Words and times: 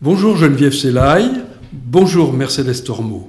Bonjour 0.00 0.36
Geneviève 0.36 0.74
Selaï, 0.74 1.28
bonjour 1.72 2.32
Mercedes 2.32 2.84
Tormo. 2.84 3.28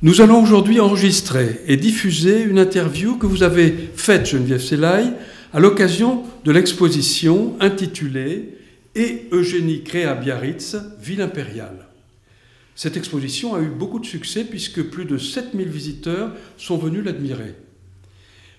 Nous 0.00 0.22
allons 0.22 0.42
aujourd'hui 0.42 0.80
enregistrer 0.80 1.60
et 1.66 1.76
diffuser 1.76 2.44
une 2.44 2.58
interview 2.58 3.18
que 3.18 3.26
vous 3.26 3.42
avez 3.42 3.90
faite, 3.94 4.24
Geneviève 4.24 4.62
Selaï, 4.62 5.12
à 5.52 5.60
l'occasion 5.60 6.22
de 6.46 6.50
l'exposition 6.50 7.56
intitulée 7.60 8.56
Et 8.94 9.28
Eugénie 9.32 9.84
Créa 9.84 10.14
Biarritz, 10.14 10.78
Ville 10.98 11.20
impériale. 11.20 11.88
Cette 12.74 12.96
exposition 12.96 13.54
a 13.54 13.60
eu 13.60 13.68
beaucoup 13.68 13.98
de 13.98 14.06
succès 14.06 14.44
puisque 14.44 14.82
plus 14.84 15.04
de 15.04 15.18
7000 15.18 15.68
visiteurs 15.68 16.32
sont 16.56 16.78
venus 16.78 17.04
l'admirer. 17.04 17.54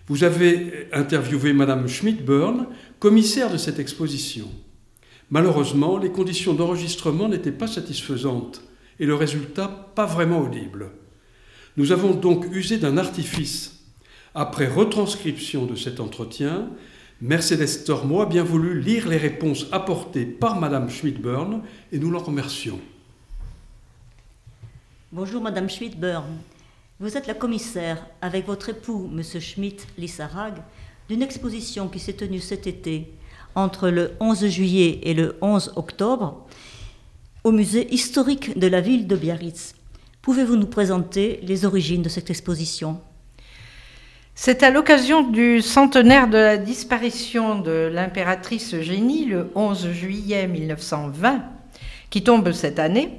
Vous 0.08 0.24
avez 0.24 0.88
interviewé 0.94 1.52
Madame 1.52 1.88
Schmidt-Burn, 1.88 2.68
commissaire 3.00 3.52
de 3.52 3.58
cette 3.58 3.80
exposition. 3.80 4.48
Malheureusement, 5.32 5.98
les 5.98 6.12
conditions 6.12 6.54
d'enregistrement 6.54 7.30
n'étaient 7.30 7.54
pas 7.54 7.68
satisfaisantes 7.68 8.62
et 9.00 9.06
le 9.06 9.16
résultat 9.16 9.70
pas 9.96 10.06
vraiment 10.06 10.42
audible. 10.42 10.92
Nous 11.78 11.94
avons 11.94 12.14
donc 12.14 12.46
usé 12.52 12.78
d'un 12.78 12.98
artifice. 12.98 13.80
Après 14.36 14.68
retranscription 14.68 15.66
de 15.66 15.76
cet 15.76 16.02
entretien, 16.02 16.70
Mercedes 17.22 17.86
Tormo 17.86 18.22
a 18.22 18.26
bien 18.26 18.44
voulu 18.44 18.82
lire 18.82 19.08
les 19.08 19.18
réponses 19.18 19.68
apportées 19.72 20.26
par 20.26 20.60
Madame 20.60 20.90
Schmidt-Burn 20.90 21.62
et 21.94 22.00
nous 22.00 22.12
l'en 22.12 22.20
remercions. 22.20 22.80
Bonjour 25.14 25.42
Madame 25.42 25.70
Schmidt-Burn. 25.70 26.38
Vous 27.00 27.16
êtes 27.16 27.28
la 27.28 27.34
commissaire, 27.36 28.06
avec 28.22 28.46
votre 28.46 28.70
époux, 28.70 29.10
Monsieur 29.10 29.40
Schmidt 29.40 29.86
Lissarag, 29.98 30.56
d'une 31.08 31.22
exposition 31.22 31.88
qui 31.88 32.00
s'est 32.00 32.14
tenue 32.14 32.40
cet 32.40 32.68
été 32.68 33.14
entre 33.56 33.90
le 33.90 34.12
11 34.20 34.48
juillet 34.48 35.00
et 35.04 35.14
le 35.14 35.38
11 35.42 35.74
octobre 35.76 36.46
au 37.44 37.52
musée 37.52 37.94
historique 37.94 38.58
de 38.58 38.68
la 38.68 38.82
ville 38.82 39.08
de 39.08 39.16
Biarritz. 39.16 39.76
Pouvez-vous 40.22 40.56
nous 40.56 40.68
présenter 40.68 41.40
les 41.44 41.66
origines 41.66 42.04
de 42.04 42.10
cette 42.10 42.30
exposition? 42.30 43.02
C'est 44.36 44.64
à 44.64 44.70
l'occasion 44.70 45.24
du 45.24 45.62
centenaire 45.62 46.28
de 46.28 46.38
la 46.38 46.58
disparition 46.58 47.60
de 47.60 47.90
l'impératrice 47.92 48.74
Eugénie, 48.74 49.26
le 49.26 49.52
11 49.56 49.92
juillet 49.92 50.48
1920, 50.48 51.44
qui 52.10 52.24
tombe 52.24 52.52
cette 52.52 52.80
année, 52.80 53.10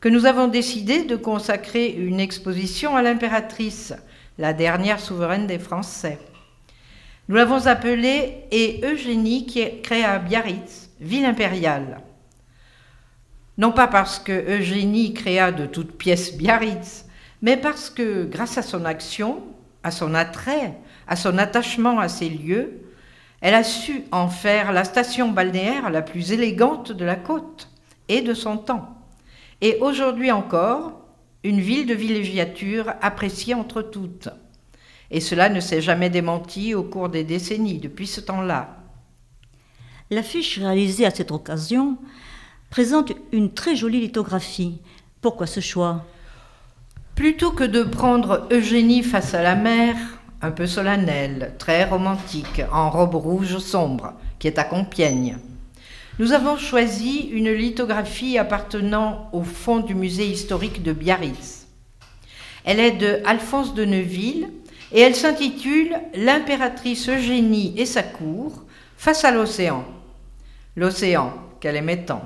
que 0.00 0.08
nous 0.08 0.26
avons 0.26 0.48
décidé 0.48 1.04
de 1.04 1.16
consacrer 1.16 1.88
une 1.88 2.20
exposition 2.20 2.94
à 2.94 3.02
l'impératrice, 3.02 3.94
la 4.38 4.52
dernière 4.52 5.00
souveraine 5.00 5.46
des 5.46 5.58
Français. 5.58 6.18
Nous 7.28 7.36
l'avons 7.36 7.66
appelée 7.66 8.44
Et 8.50 8.80
Eugénie 8.84 9.46
qui 9.46 9.80
créa 9.82 10.18
Biarritz, 10.18 10.90
ville 11.00 11.24
impériale. 11.24 12.02
Non 13.56 13.72
pas 13.72 13.86
parce 13.86 14.18
que 14.18 14.58
Eugénie 14.58 15.14
créa 15.14 15.50
de 15.50 15.64
toutes 15.64 15.96
pièces 15.96 16.36
Biarritz, 16.36 17.06
mais 17.40 17.56
parce 17.56 17.88
que, 17.88 18.24
grâce 18.24 18.58
à 18.58 18.62
son 18.62 18.84
action, 18.84 19.42
à 19.82 19.90
son 19.90 20.14
attrait, 20.14 20.74
à 21.06 21.16
son 21.16 21.38
attachement 21.38 21.98
à 21.98 22.08
ces 22.08 22.28
lieux, 22.28 22.80
elle 23.40 23.54
a 23.54 23.64
su 23.64 24.04
en 24.10 24.28
faire 24.28 24.72
la 24.72 24.84
station 24.84 25.30
balnéaire 25.30 25.90
la 25.90 26.02
plus 26.02 26.32
élégante 26.32 26.92
de 26.92 27.04
la 27.04 27.16
côte 27.16 27.70
et 28.08 28.22
de 28.22 28.34
son 28.34 28.56
temps. 28.56 28.98
Et 29.60 29.78
aujourd'hui 29.80 30.30
encore, 30.30 31.00
une 31.42 31.60
ville 31.60 31.86
de 31.86 31.94
villégiature 31.94 32.92
appréciée 33.02 33.54
entre 33.54 33.82
toutes. 33.82 34.28
Et 35.10 35.20
cela 35.20 35.48
ne 35.48 35.60
s'est 35.60 35.82
jamais 35.82 36.10
démenti 36.10 36.74
au 36.74 36.82
cours 36.82 37.08
des 37.08 37.24
décennies 37.24 37.78
depuis 37.78 38.06
ce 38.06 38.20
temps-là. 38.20 38.78
L'affiche 40.10 40.58
réalisée 40.58 41.06
à 41.06 41.10
cette 41.10 41.30
occasion 41.30 41.96
présente 42.70 43.12
une 43.32 43.52
très 43.52 43.76
jolie 43.76 44.00
lithographie. 44.00 44.80
Pourquoi 45.20 45.46
ce 45.46 45.60
choix? 45.60 46.04
Plutôt 47.14 47.52
que 47.52 47.64
de 47.64 47.82
prendre 47.82 48.48
Eugénie 48.50 49.02
face 49.02 49.34
à 49.34 49.42
la 49.42 49.54
mer, 49.54 49.96
un 50.42 50.50
peu 50.50 50.66
solennelle, 50.66 51.54
très 51.58 51.84
romantique, 51.84 52.62
en 52.72 52.90
robe 52.90 53.14
rouge 53.14 53.58
sombre, 53.58 54.14
qui 54.38 54.48
est 54.48 54.58
à 54.58 54.64
Compiègne, 54.64 55.38
nous 56.18 56.32
avons 56.32 56.56
choisi 56.56 57.28
une 57.32 57.50
lithographie 57.50 58.38
appartenant 58.38 59.30
au 59.32 59.42
fond 59.42 59.80
du 59.80 59.94
musée 59.94 60.28
historique 60.28 60.82
de 60.82 60.92
Biarritz. 60.92 61.66
Elle 62.64 62.78
est 62.78 62.92
de 62.92 63.20
Alphonse 63.24 63.74
de 63.74 63.84
Neuville 63.84 64.48
et 64.94 65.00
elle 65.00 65.16
s'intitule 65.16 65.96
L'impératrice 66.14 67.08
Eugénie 67.08 67.74
et 67.76 67.84
sa 67.84 68.04
cour 68.04 68.62
face 68.96 69.24
à 69.24 69.32
l'océan. 69.32 69.84
L'océan 70.76 71.34
qu'elle 71.60 71.76
aimait 71.76 72.04
tant. 72.04 72.22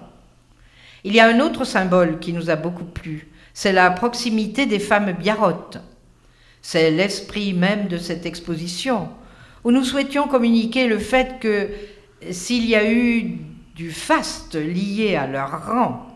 Il 1.02 1.14
y 1.14 1.20
a 1.20 1.26
un 1.26 1.40
autre 1.40 1.64
symbole 1.64 2.18
qui 2.20 2.34
nous 2.34 2.50
a 2.50 2.56
beaucoup 2.56 2.84
plu, 2.84 3.28
c'est 3.54 3.72
la 3.72 3.90
proximité 3.90 4.66
des 4.66 4.78
femmes 4.78 5.12
biarrottes. 5.12 5.78
C'est 6.60 6.90
l'esprit 6.90 7.54
même 7.54 7.88
de 7.88 7.96
cette 7.96 8.26
exposition, 8.26 9.08
où 9.64 9.70
nous 9.70 9.84
souhaitions 9.84 10.28
communiquer 10.28 10.86
le 10.86 10.98
fait 10.98 11.38
que 11.40 11.70
s'il 12.30 12.66
y 12.66 12.74
a 12.74 12.92
eu 12.92 13.38
du 13.76 13.90
faste 13.90 14.56
lié 14.56 15.16
à 15.16 15.26
leur 15.26 15.66
rang, 15.66 16.06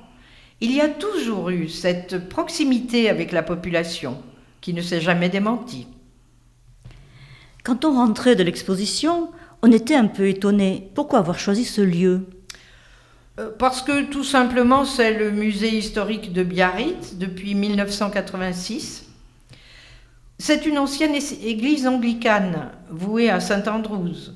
il 0.61 0.73
y 0.73 0.81
a 0.81 0.89
toujours 0.89 1.49
eu 1.49 1.69
cette 1.69 2.29
proximité 2.29 3.09
avec 3.09 3.33
la 3.33 3.43
population 3.43 4.21
qui 4.61 4.75
ne 4.75 4.83
s'est 4.83 5.01
jamais 5.01 5.29
démentie. 5.29 5.87
Quand 7.65 7.85
on 7.85 7.95
rentrait 7.95 8.35
de 8.35 8.43
l'exposition, 8.43 9.31
on 9.63 9.71
était 9.71 9.95
un 9.95 10.09
peu 10.09 10.29
étonné. 10.29 10.91
Pourquoi 10.97 11.21
avoir 11.21 11.39
choisi 11.39 11.65
ce 11.65 11.81
lieu? 11.81 12.27
Euh, 13.39 13.51
Parce 13.57 13.83
que 13.83 14.03
tout 14.11 14.25
simplement, 14.25 14.85
c'est 14.85 15.17
le 15.17 15.31
musée 15.31 15.77
historique 15.77 16.33
de 16.33 16.43
Biarritz 16.43 17.15
depuis 17.15 17.55
1986. 17.55 19.07
C'est 20.41 20.67
une 20.67 20.79
ancienne 20.79 21.15
église 21.15 21.87
anglicane 21.87 22.71
vouée 22.91 23.31
à 23.31 23.39
Saint-Andrews, 23.39 24.33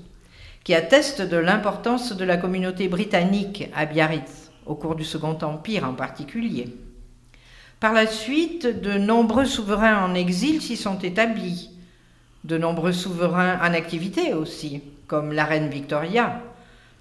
qui 0.63 0.73
atteste 0.73 1.21
de 1.21 1.37
l'importance 1.37 2.13
de 2.17 2.25
la 2.25 2.37
communauté 2.37 2.87
britannique 2.87 3.69
à 3.75 3.87
Biarritz, 3.87 4.53
au 4.67 4.77
cours 4.77 4.95
du 4.95 5.05
Second 5.05 5.37
Empire 5.43 5.85
en 5.85 5.95
particulier. 5.95 6.69
Par 7.81 7.93
la 7.93 8.07
suite, 8.07 8.81
de 8.81 8.93
nombreux 8.93 9.47
souverains 9.47 10.05
en 10.05 10.15
exil 10.15 10.63
s'y 10.63 10.77
sont 10.77 11.01
établis, 11.01 11.71
de 12.47 12.57
nombreux 12.57 12.93
souverains 12.93 13.59
en 13.59 13.75
activité 13.75 14.33
aussi, 14.33 14.81
comme 15.09 15.33
la 15.33 15.45
reine 15.45 15.69
Victoria, 15.69 16.41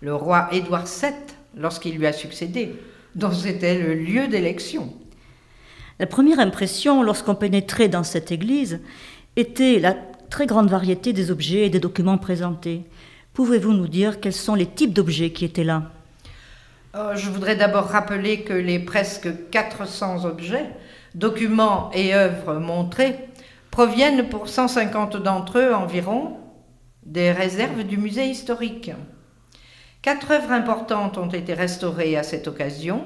le 0.01 0.15
roi 0.15 0.47
Édouard 0.51 0.85
VII 0.85 1.13
lorsqu'il 1.55 1.97
lui 1.97 2.07
a 2.07 2.13
succédé, 2.13 2.75
dont 3.13 3.31
c'était 3.31 3.77
le 3.79 3.93
lieu 3.93 4.27
d'élection. 4.27 4.91
La 5.99 6.07
première 6.07 6.39
impression 6.39 7.03
lorsqu'on 7.03 7.35
pénétrait 7.35 7.87
dans 7.87 8.03
cette 8.03 8.31
église 8.31 8.79
était 9.35 9.79
la 9.79 9.95
très 10.29 10.47
grande 10.47 10.69
variété 10.69 11.13
des 11.13 11.29
objets 11.29 11.67
et 11.67 11.69
des 11.69 11.79
documents 11.79 12.17
présentés. 12.17 12.81
Pouvez-vous 13.33 13.73
nous 13.73 13.87
dire 13.87 14.19
quels 14.19 14.33
sont 14.33 14.55
les 14.55 14.65
types 14.65 14.93
d'objets 14.93 15.29
qui 15.29 15.45
étaient 15.45 15.63
là? 15.63 15.91
Euh, 16.95 17.15
Je 17.15 17.29
voudrais 17.29 17.55
d'abord 17.55 17.85
rappeler 17.85 18.41
que 18.41 18.53
les 18.53 18.79
presque 18.79 19.29
400 19.51 20.25
objets, 20.25 20.65
documents 21.13 21.91
et 21.93 22.15
œuvres 22.15 22.55
montrés 22.55 23.15
proviennent 23.75 24.29
pour 24.29 24.47
150 24.47 25.17
d'entre 25.17 25.59
eux 25.59 25.75
environ 25.75 26.37
des 27.05 27.33
réserves 27.33 27.83
du 27.83 27.97
musée 27.97 28.27
historique. 28.27 28.91
Quatre 30.01 30.31
œuvres 30.31 30.53
importantes 30.53 31.17
ont 31.17 31.27
été 31.27 31.53
restaurées 31.53 32.15
à 32.15 32.23
cette 32.23 32.47
occasion 32.47 33.03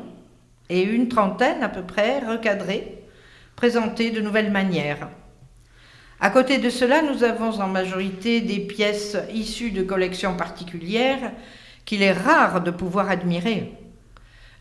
et 0.69 0.84
une 0.84 1.08
trentaine 1.08 1.63
à 1.63 1.69
peu 1.69 1.81
près 1.81 2.19
recadrées, 2.19 3.03
présentées 3.56 4.12
de 4.12 4.22
nouvelles 4.22 4.52
manières. 4.52 5.09
À 6.19 6.29
côté 6.29 6.59
de 6.59 6.69
cela, 6.69 7.02
nous 7.02 7.24
avons 7.24 7.59
en 7.62 7.68
majorité 7.68 8.40
des 8.40 8.59
pièces 8.59 9.18
issues 9.34 9.72
de 9.72 9.81
collections 9.81 10.38
particulières 10.38 11.31
qu'il 11.84 12.03
est 12.03 12.13
rare 12.13 12.62
de 12.62 12.69
pouvoir 12.69 13.09
admirer. 13.09 13.74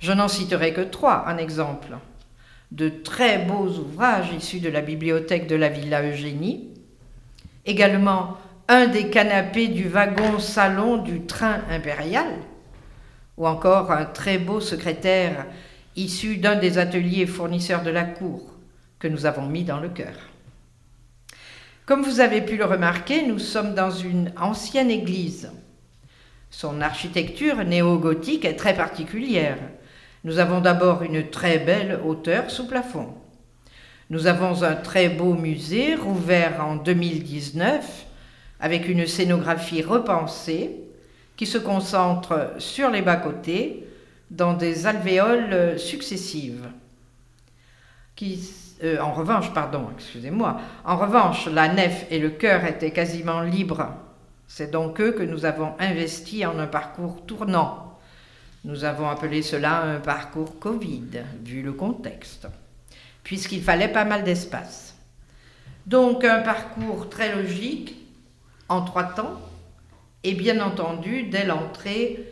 Je 0.01 0.13
n'en 0.13 0.29
citerai 0.29 0.73
que 0.73 0.81
trois 0.81 1.27
en 1.29 1.37
exemple 1.37 1.99
de 2.71 2.89
très 2.89 3.39
beaux 3.39 3.69
ouvrages 3.69 4.33
issus 4.33 4.61
de 4.61 4.69
la 4.69 4.81
bibliothèque 4.81 5.47
de 5.47 5.57
la 5.57 5.69
Villa 5.69 6.03
Eugénie, 6.03 6.69
également 7.65 8.37
un 8.69 8.87
des 8.87 9.09
canapés 9.09 9.69
du 9.69 9.89
wagon-salon 9.89 10.99
du 10.99 11.23
train 11.23 11.63
impérial, 11.71 12.27
ou 13.37 13.47
encore 13.47 13.91
un 13.91 14.05
très 14.05 14.39
beau 14.39 14.61
secrétaire 14.61 15.47
issu 15.97 16.37
d'un 16.37 16.57
des 16.57 16.79
ateliers 16.79 17.27
fournisseurs 17.27 17.83
de 17.83 17.91
la 17.91 18.05
cour 18.05 18.55
que 18.99 19.09
nous 19.09 19.27
avons 19.27 19.47
mis 19.47 19.65
dans 19.65 19.81
le 19.81 19.89
cœur. 19.89 20.15
Comme 21.87 22.03
vous 22.03 22.21
avez 22.21 22.43
pu 22.43 22.57
le 22.57 22.67
remarquer, 22.67 23.27
nous 23.27 23.39
sommes 23.39 23.75
dans 23.75 23.91
une 23.91 24.33
ancienne 24.39 24.91
église. 24.91 25.51
Son 26.51 26.83
architecture 26.83 27.65
néo-gothique 27.65 28.45
est 28.45 28.57
très 28.57 28.75
particulière. 28.75 29.59
Nous 30.25 30.39
avons 30.39 30.61
d'abord 30.61 31.03
une 31.03 31.31
très 31.31 31.59
belle 31.59 32.01
hauteur 32.05 32.51
sous 32.51 32.67
plafond. 32.67 33.15
Nous 34.11 34.27
avons 34.27 34.63
un 34.63 34.75
très 34.75 35.09
beau 35.09 35.35
musée 35.35 35.95
rouvert 35.95 36.65
en 36.65 36.77
2019 36.77 38.07
avec 38.61 38.89
une 38.89 39.07
scénographie 39.07 39.83
repensée 39.83 40.77
qui 41.37 41.47
se 41.47 41.59
concentre 41.59 42.53
sur 42.59 42.91
les 42.91 43.03
bas-côtés 43.03 43.87
dans 44.31 44.55
des 44.55 44.87
alvéoles 44.87 45.79
successives. 45.79 46.69
Euh, 48.83 48.99
en 49.01 49.13
revanche, 49.13 49.53
pardon, 49.53 49.89
excusez-moi, 49.95 50.61
en 50.85 50.97
revanche, 50.97 51.47
la 51.47 51.69
nef 51.69 52.07
et 52.11 52.19
le 52.19 52.31
chœur 52.31 52.65
étaient 52.65 52.91
quasiment 52.91 53.41
libres. 53.41 53.89
C'est 54.47 54.71
donc 54.71 55.01
eux 55.01 55.13
que 55.13 55.23
nous 55.23 55.45
avons 55.45 55.75
investis 55.79 56.47
en 56.47 56.59
un 56.59 56.67
parcours 56.67 57.25
tournant. 57.27 57.88
Nous 58.65 58.85
avons 58.85 59.09
appelé 59.09 59.43
cela 59.43 59.83
un 59.83 60.01
parcours 60.01 60.59
Covid, 60.59 61.23
vu 61.45 61.63
le 61.63 61.73
contexte, 61.73 62.49
puisqu'il 63.23 63.63
fallait 63.63 63.89
pas 63.89 64.05
mal 64.05 64.25
d'espace. 64.25 64.97
Donc 65.87 66.25
un 66.25 66.41
parcours 66.41 67.09
très 67.09 67.35
logique, 67.35 67.95
en 68.69 68.83
trois 68.83 69.05
temps, 69.05 69.41
et 70.25 70.35
bien 70.35 70.61
entendu, 70.61 71.23
dès 71.23 71.47
l'entrée, 71.47 72.25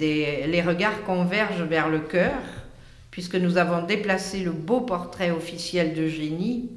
les 0.00 0.62
regards 0.66 1.02
convergent 1.04 1.62
vers 1.62 1.88
le 1.88 2.00
cœur, 2.00 2.40
puisque 3.10 3.36
nous 3.36 3.58
avons 3.58 3.86
déplacé 3.86 4.42
le 4.42 4.50
beau 4.50 4.80
portrait 4.80 5.30
officiel 5.30 5.94
d'Eugénie, 5.94 6.70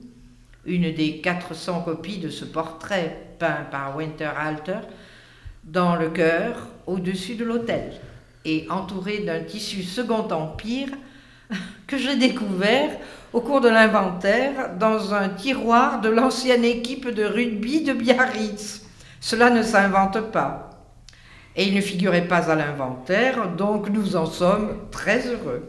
une 0.65 0.93
des 0.93 1.21
400 1.21 1.81
copies 1.81 2.19
de 2.19 2.29
ce 2.29 2.45
portrait 2.45 3.17
peint 3.39 3.65
par 3.71 3.95
Winterhalter, 3.95 4.81
dans 5.63 5.95
le 5.95 6.09
cœur, 6.09 6.67
au-dessus 6.85 7.35
de 7.35 7.45
l'autel, 7.45 7.93
et 8.45 8.67
entouré 8.69 9.19
d'un 9.19 9.41
tissu 9.41 9.83
Second 9.83 10.27
Empire 10.31 10.89
que 11.87 11.97
j'ai 11.97 12.15
découvert 12.15 12.97
au 13.33 13.41
cours 13.41 13.61
de 13.61 13.69
l'inventaire 13.69 14.75
dans 14.79 15.13
un 15.13 15.29
tiroir 15.29 16.01
de 16.01 16.09
l'ancienne 16.09 16.65
équipe 16.65 17.09
de 17.09 17.23
rugby 17.23 17.83
de 17.83 17.93
Biarritz. 17.93 18.85
Cela 19.19 19.49
ne 19.49 19.63
s'invente 19.63 20.31
pas. 20.31 20.69
Et 21.55 21.67
il 21.67 21.75
ne 21.75 21.81
figurait 21.81 22.27
pas 22.27 22.51
à 22.51 22.55
l'inventaire, 22.55 23.49
donc 23.55 23.89
nous 23.89 24.15
en 24.15 24.27
sommes 24.27 24.77
très 24.91 25.27
heureux. 25.27 25.63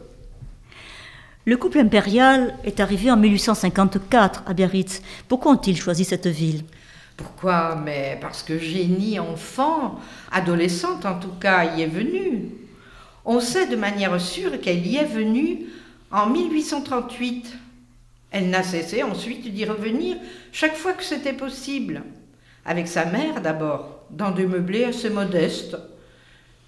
Le 1.46 1.56
couple 1.56 1.78
impérial 1.78 2.54
est 2.64 2.78
arrivé 2.78 3.10
en 3.10 3.16
1854 3.16 4.42
à 4.46 4.52
Biarritz. 4.52 5.00
Pourquoi 5.28 5.52
ont-ils 5.52 5.80
choisi 5.80 6.04
cette 6.04 6.26
ville? 6.26 6.64
Pourquoi? 7.18 7.74
Mais 7.84 8.16
parce 8.20 8.44
que 8.44 8.58
Génie, 8.58 9.18
enfant, 9.18 9.98
adolescente 10.30 11.04
en 11.04 11.18
tout 11.18 11.34
cas, 11.40 11.76
y 11.76 11.82
est 11.82 11.86
venue. 11.86 12.44
On 13.24 13.40
sait 13.40 13.66
de 13.66 13.74
manière 13.76 14.18
sûre 14.20 14.60
qu'elle 14.60 14.86
y 14.86 14.96
est 14.96 15.04
venue 15.04 15.66
en 16.12 16.26
1838. 16.30 17.54
Elle 18.30 18.50
n'a 18.50 18.62
cessé 18.62 19.02
ensuite 19.02 19.52
d'y 19.52 19.64
revenir 19.64 20.16
chaque 20.52 20.76
fois 20.76 20.92
que 20.92 21.02
c'était 21.02 21.32
possible. 21.32 22.04
Avec 22.64 22.86
sa 22.86 23.04
mère 23.04 23.40
d'abord, 23.40 24.04
dans 24.10 24.30
des 24.30 24.46
meublés 24.46 24.84
assez 24.84 25.10
modestes, 25.10 25.76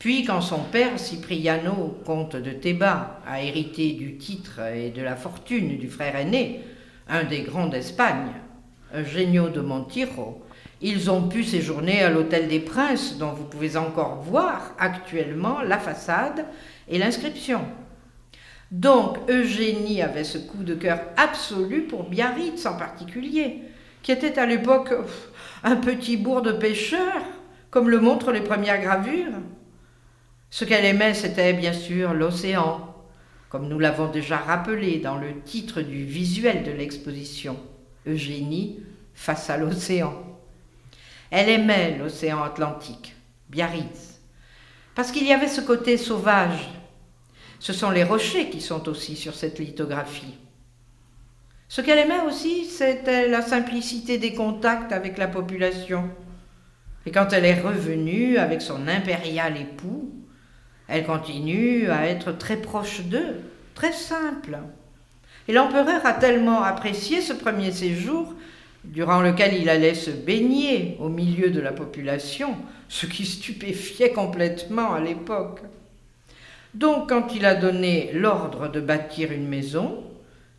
puis 0.00 0.24
quand 0.24 0.40
son 0.40 0.64
père, 0.64 0.98
Cipriano, 0.98 1.96
comte 2.04 2.34
de 2.34 2.50
Théba, 2.50 3.20
a 3.24 3.40
hérité 3.40 3.92
du 3.92 4.16
titre 4.16 4.60
et 4.74 4.90
de 4.90 5.02
la 5.02 5.14
fortune 5.14 5.78
du 5.78 5.88
frère 5.88 6.16
aîné, 6.16 6.62
un 7.08 7.22
des 7.22 7.42
grands 7.42 7.68
d'Espagne, 7.68 8.32
Eugenio 8.94 9.48
de 9.48 9.60
Montiro, 9.60 10.42
ils 10.80 11.10
ont 11.10 11.28
pu 11.28 11.44
séjourner 11.44 12.02
à 12.02 12.10
l'Hôtel 12.10 12.48
des 12.48 12.60
Princes, 12.60 13.18
dont 13.18 13.32
vous 13.32 13.44
pouvez 13.44 13.76
encore 13.76 14.16
voir 14.22 14.72
actuellement 14.78 15.60
la 15.60 15.78
façade 15.78 16.46
et 16.88 16.98
l'inscription. 16.98 17.60
Donc 18.70 19.18
Eugénie 19.28 20.00
avait 20.00 20.24
ce 20.24 20.38
coup 20.38 20.62
de 20.62 20.74
cœur 20.74 21.00
absolu 21.16 21.82
pour 21.82 22.08
Biarritz 22.08 22.64
en 22.66 22.76
particulier, 22.76 23.62
qui 24.02 24.12
était 24.12 24.38
à 24.38 24.46
l'époque 24.46 24.92
un 25.64 25.76
petit 25.76 26.16
bourg 26.16 26.42
de 26.42 26.52
pêcheurs, 26.52 27.22
comme 27.70 27.90
le 27.90 28.00
montrent 28.00 28.32
les 28.32 28.40
premières 28.40 28.80
gravures. 28.80 29.34
Ce 30.50 30.64
qu'elle 30.64 30.84
aimait, 30.84 31.14
c'était 31.14 31.52
bien 31.52 31.72
sûr 31.72 32.14
l'océan, 32.14 32.94
comme 33.50 33.68
nous 33.68 33.78
l'avons 33.78 34.08
déjà 34.08 34.36
rappelé 34.36 34.98
dans 34.98 35.16
le 35.16 35.40
titre 35.40 35.80
du 35.82 36.04
visuel 36.04 36.62
de 36.62 36.70
l'exposition, 36.70 37.56
Eugénie 38.06 38.80
face 39.14 39.50
à 39.50 39.56
l'océan. 39.56 40.14
Elle 41.30 41.48
aimait 41.48 41.96
l'océan 41.98 42.42
Atlantique, 42.42 43.14
Biarritz, 43.48 44.20
parce 44.94 45.12
qu'il 45.12 45.26
y 45.26 45.32
avait 45.32 45.48
ce 45.48 45.60
côté 45.60 45.96
sauvage. 45.96 46.70
Ce 47.58 47.72
sont 47.72 47.90
les 47.90 48.04
rochers 48.04 48.50
qui 48.50 48.60
sont 48.60 48.88
aussi 48.88 49.16
sur 49.16 49.34
cette 49.34 49.58
lithographie. 49.58 50.38
Ce 51.68 51.80
qu'elle 51.80 51.98
aimait 51.98 52.22
aussi, 52.26 52.64
c'était 52.64 53.28
la 53.28 53.42
simplicité 53.42 54.18
des 54.18 54.34
contacts 54.34 54.92
avec 54.92 55.18
la 55.18 55.28
population. 55.28 56.10
Et 57.06 57.12
quand 57.12 57.32
elle 57.32 57.44
est 57.44 57.60
revenue 57.60 58.38
avec 58.38 58.60
son 58.60 58.88
impérial 58.88 59.56
époux, 59.56 60.10
elle 60.88 61.06
continue 61.06 61.88
à 61.88 62.06
être 62.06 62.32
très 62.32 62.56
proche 62.56 63.02
d'eux, 63.02 63.40
très 63.74 63.92
simple. 63.92 64.58
Et 65.50 65.52
l'empereur 65.52 66.06
a 66.06 66.12
tellement 66.12 66.62
apprécié 66.62 67.20
ce 67.20 67.32
premier 67.32 67.72
séjour, 67.72 68.34
durant 68.84 69.20
lequel 69.20 69.54
il 69.54 69.68
allait 69.68 69.96
se 69.96 70.12
baigner 70.12 70.96
au 71.00 71.08
milieu 71.08 71.50
de 71.50 71.60
la 71.60 71.72
population, 71.72 72.54
ce 72.88 73.06
qui 73.06 73.26
stupéfiait 73.26 74.12
complètement 74.12 74.94
à 74.94 75.00
l'époque. 75.00 75.62
Donc 76.74 77.08
quand 77.08 77.34
il 77.34 77.44
a 77.44 77.56
donné 77.56 78.12
l'ordre 78.12 78.68
de 78.68 78.80
bâtir 78.80 79.32
une 79.32 79.48
maison, 79.48 80.04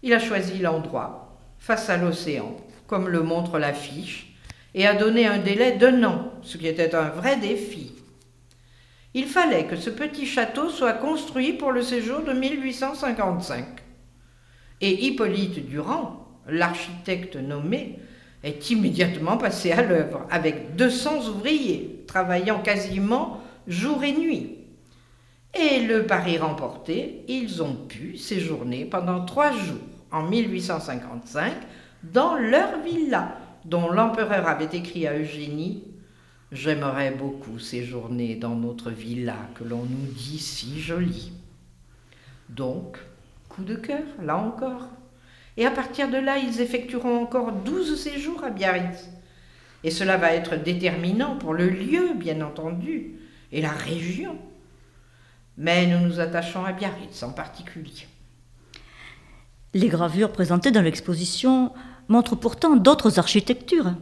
il 0.03 0.11
a 0.11 0.19
choisi 0.19 0.59
l'endroit, 0.59 1.39
face 1.57 1.89
à 1.89 1.95
l'océan, 1.95 2.57
comme 2.85 3.07
le 3.07 3.21
montre 3.21 3.59
l'affiche, 3.59 4.35
et 4.75 4.85
a 4.85 4.93
donné 4.93 5.25
un 5.25 5.37
délai 5.37 5.77
d'un 5.77 6.03
an, 6.03 6.33
ce 6.41 6.57
qui 6.57 6.67
était 6.67 6.95
un 6.95 7.07
vrai 7.07 7.37
défi. 7.37 7.93
Il 9.13 9.27
fallait 9.27 9.67
que 9.67 9.77
ce 9.77 9.89
petit 9.89 10.25
château 10.25 10.67
soit 10.67 10.91
construit 10.91 11.53
pour 11.53 11.71
le 11.71 11.81
séjour 11.81 12.23
de 12.23 12.33
1855. 12.33 13.80
Et 14.81 15.05
Hippolyte 15.05 15.67
Durand, 15.67 16.27
l'architecte 16.47 17.35
nommé, 17.35 17.99
est 18.43 18.71
immédiatement 18.71 19.37
passé 19.37 19.71
à 19.71 19.83
l'œuvre, 19.83 20.25
avec 20.31 20.75
200 20.75 21.29
ouvriers, 21.29 22.03
travaillant 22.07 22.61
quasiment 22.61 23.41
jour 23.67 24.03
et 24.03 24.13
nuit. 24.13 24.57
Et 25.53 25.81
le 25.81 26.05
pari 26.05 26.37
remporté, 26.37 27.23
ils 27.27 27.61
ont 27.61 27.75
pu 27.75 28.17
séjourner 28.17 28.85
pendant 28.85 29.25
trois 29.25 29.51
jours, 29.51 29.77
en 30.11 30.23
1855, 30.23 31.53
dans 32.03 32.35
leur 32.35 32.81
villa, 32.81 33.37
dont 33.65 33.89
l'empereur 33.89 34.47
avait 34.47 34.75
écrit 34.75 35.05
à 35.07 35.17
Eugénie 35.17 35.83
J'aimerais 36.51 37.11
beaucoup 37.11 37.59
séjourner 37.59 38.35
dans 38.35 38.55
notre 38.55 38.91
villa 38.91 39.37
que 39.55 39.63
l'on 39.63 39.83
nous 39.83 40.11
dit 40.13 40.37
si 40.37 40.81
jolie. 40.81 41.31
Donc, 42.49 42.97
coup 43.55 43.63
de 43.63 43.75
cœur, 43.75 44.03
là 44.21 44.37
encore. 44.37 44.87
Et 45.57 45.65
à 45.65 45.71
partir 45.71 46.09
de 46.09 46.17
là, 46.17 46.37
ils 46.37 46.61
effectueront 46.61 47.21
encore 47.21 47.51
douze 47.51 47.99
séjours 47.99 48.43
à 48.43 48.49
Biarritz. 48.49 49.09
Et 49.83 49.91
cela 49.91 50.17
va 50.17 50.33
être 50.33 50.55
déterminant 50.55 51.35
pour 51.37 51.53
le 51.53 51.69
lieu, 51.69 52.13
bien 52.15 52.41
entendu, 52.41 53.15
et 53.51 53.61
la 53.61 53.71
région. 53.71 54.37
Mais 55.57 55.87
nous 55.87 55.99
nous 55.99 56.19
attachons 56.19 56.63
à 56.63 56.71
Biarritz 56.71 57.23
en 57.23 57.31
particulier. 57.31 58.07
Les 59.73 59.87
gravures 59.87 60.31
présentées 60.31 60.71
dans 60.71 60.81
l'exposition 60.81 61.73
montrent 62.07 62.35
pourtant 62.35 62.75
d'autres 62.75 63.19
architectures 63.19 63.93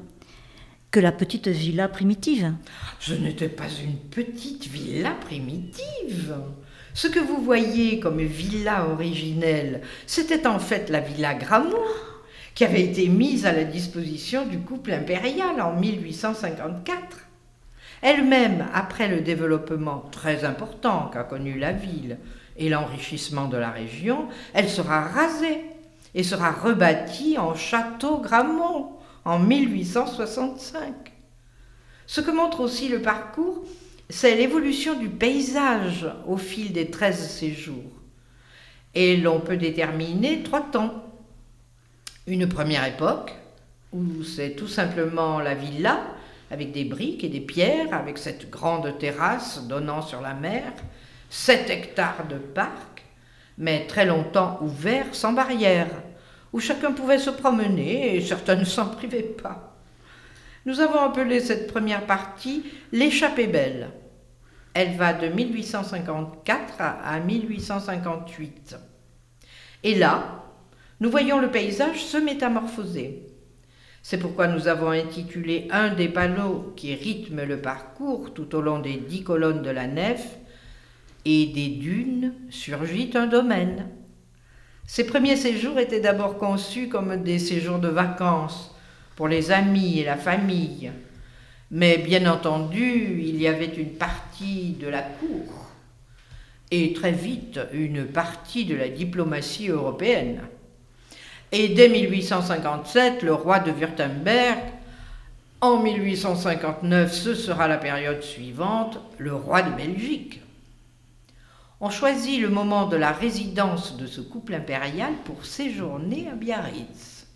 que 0.91 0.99
la 0.99 1.11
petite 1.11 1.47
villa 1.47 1.87
primitive. 1.87 2.53
Ce 2.99 3.13
n'était 3.13 3.49
pas 3.49 3.69
une 3.83 3.97
petite 3.97 4.65
villa 4.67 5.11
primitive. 5.11 6.35
Ce 6.93 7.07
que 7.07 7.19
vous 7.19 7.41
voyez 7.41 7.99
comme 7.99 8.21
villa 8.21 8.87
originelle, 8.87 9.81
c'était 10.07 10.47
en 10.47 10.59
fait 10.59 10.89
la 10.89 10.99
villa 10.99 11.33
Gramour, 11.33 11.87
qui 12.55 12.65
avait 12.65 12.81
été 12.81 13.07
mise 13.07 13.45
à 13.45 13.53
la 13.53 13.63
disposition 13.63 14.45
du 14.45 14.59
couple 14.59 14.91
impérial 14.91 15.61
en 15.61 15.79
1854. 15.79 16.97
Elle-même, 18.01 18.65
après 18.73 19.07
le 19.07 19.21
développement 19.21 20.03
très 20.11 20.45
important 20.45 21.09
qu'a 21.13 21.23
connu 21.23 21.59
la 21.59 21.71
ville 21.71 22.17
et 22.57 22.69
l'enrichissement 22.69 23.47
de 23.47 23.57
la 23.57 23.69
région, 23.69 24.27
elle 24.53 24.69
sera 24.69 25.01
rasée 25.01 25.63
et 26.15 26.23
sera 26.23 26.51
rebâtie 26.51 27.37
en 27.37 27.55
château 27.55 28.19
Gramont 28.19 28.91
en 29.25 29.39
1865. 29.39 30.93
Ce 32.07 32.21
que 32.21 32.31
montre 32.31 32.61
aussi 32.61 32.87
le 32.89 33.01
parcours, 33.01 33.63
c'est 34.09 34.35
l'évolution 34.35 34.95
du 34.95 35.07
paysage 35.07 36.07
au 36.27 36.37
fil 36.37 36.73
des 36.73 36.89
13 36.89 37.29
séjours. 37.29 37.91
Et 38.95 39.17
l'on 39.17 39.39
peut 39.39 39.57
déterminer 39.57 40.41
trois 40.41 40.61
temps. 40.61 41.03
Une 42.25 42.49
première 42.49 42.85
époque, 42.85 43.35
où 43.93 44.23
c'est 44.23 44.55
tout 44.55 44.67
simplement 44.67 45.39
la 45.39 45.53
villa, 45.53 46.01
avec 46.49 46.71
des 46.71 46.85
briques 46.85 47.23
et 47.23 47.29
des 47.29 47.39
pierres, 47.39 47.93
avec 47.93 48.17
cette 48.17 48.49
grande 48.49 48.97
terrasse 48.97 49.67
donnant 49.67 50.01
sur 50.01 50.21
la 50.21 50.33
mer, 50.33 50.73
7 51.29 51.69
hectares 51.69 52.27
de 52.27 52.37
parc, 52.37 53.03
mais 53.59 53.85
très 53.85 54.05
longtemps 54.05 54.57
ouvert 54.61 55.13
sans 55.13 55.33
barrière, 55.33 55.91
où 56.51 56.59
chacun 56.59 56.91
pouvait 56.91 57.19
se 57.19 57.29
promener 57.29 58.15
et 58.15 58.21
certains 58.21 58.55
ne 58.55 58.65
s'en 58.65 58.87
privaient 58.87 59.21
pas. 59.21 59.75
Nous 60.65 60.79
avons 60.79 60.99
appelé 60.99 61.39
cette 61.39 61.71
première 61.71 62.05
partie 62.05 62.63
l'échappée 62.91 63.47
belle. 63.47 63.89
Elle 64.81 64.95
va 64.95 65.11
de 65.11 65.27
1854 65.27 66.75
à 66.79 67.19
1858. 67.19 68.77
Et 69.83 69.95
là, 69.95 70.45
nous 71.01 71.11
voyons 71.11 71.41
le 71.41 71.51
paysage 71.51 72.01
se 72.01 72.15
métamorphoser. 72.15 73.27
C'est 74.01 74.19
pourquoi 74.19 74.47
nous 74.47 74.69
avons 74.69 74.91
intitulé 74.91 75.67
un 75.69 75.93
des 75.93 76.07
panneaux 76.07 76.71
qui 76.77 76.95
rythme 76.95 77.43
le 77.43 77.59
parcours 77.59 78.33
tout 78.33 78.55
au 78.55 78.61
long 78.61 78.79
des 78.79 78.95
dix 78.95 79.21
colonnes 79.21 79.63
de 79.63 79.69
la 79.69 79.85
nef 79.85 80.37
Et 81.25 81.47
des 81.47 81.67
dunes 81.67 82.33
surgit 82.49 83.11
un 83.15 83.27
domaine. 83.27 83.89
Ces 84.87 85.05
premiers 85.05 85.35
séjours 85.35 85.77
étaient 85.77 85.99
d'abord 85.99 86.37
conçus 86.37 86.87
comme 86.87 87.21
des 87.21 87.39
séjours 87.39 87.79
de 87.79 87.89
vacances 87.89 88.73
pour 89.17 89.27
les 89.27 89.51
amis 89.51 89.99
et 89.99 90.05
la 90.05 90.15
famille. 90.15 90.89
Mais 91.69 91.97
bien 91.97 92.31
entendu, 92.31 93.21
il 93.21 93.41
y 93.41 93.47
avait 93.49 93.65
une 93.65 93.91
partie 93.91 94.28
de 94.41 94.87
la 94.87 95.01
cour 95.01 95.69
et 96.71 96.93
très 96.93 97.11
vite 97.11 97.59
une 97.73 98.05
partie 98.05 98.65
de 98.65 98.75
la 98.75 98.87
diplomatie 98.87 99.69
européenne. 99.69 100.41
Et 101.51 101.69
dès 101.69 101.89
1857, 101.89 103.23
le 103.23 103.33
roi 103.33 103.59
de 103.59 103.71
Württemberg, 103.71 104.59
en 105.61 105.79
1859, 105.81 107.11
ce 107.11 107.33
sera 107.33 107.67
la 107.67 107.77
période 107.77 108.21
suivante, 108.21 108.99
le 109.17 109.33
roi 109.33 109.61
de 109.61 109.71
Belgique. 109.71 110.41
On 111.81 111.89
choisit 111.89 112.39
le 112.39 112.49
moment 112.49 112.87
de 112.87 112.97
la 112.97 113.11
résidence 113.11 113.97
de 113.97 114.05
ce 114.05 114.21
couple 114.21 114.53
impérial 114.53 115.13
pour 115.25 115.45
séjourner 115.45 116.29
à 116.31 116.35
Biarritz. 116.35 117.27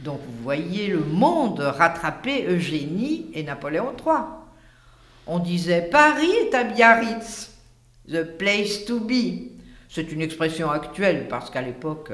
Donc 0.00 0.20
vous 0.20 0.42
voyez 0.42 0.88
le 0.88 1.00
monde 1.00 1.60
rattraper 1.60 2.46
Eugénie 2.46 3.26
et 3.34 3.42
Napoléon 3.42 3.94
III. 3.98 4.41
On 5.26 5.38
disait 5.38 5.82
Paris 5.82 6.30
est 6.30 6.54
à 6.54 6.64
Biarritz, 6.64 7.52
the 8.08 8.22
place 8.38 8.84
to 8.84 8.98
be. 8.98 9.52
C'est 9.88 10.10
une 10.10 10.22
expression 10.22 10.70
actuelle 10.70 11.28
parce 11.28 11.50
qu'à 11.50 11.62
l'époque, 11.62 12.12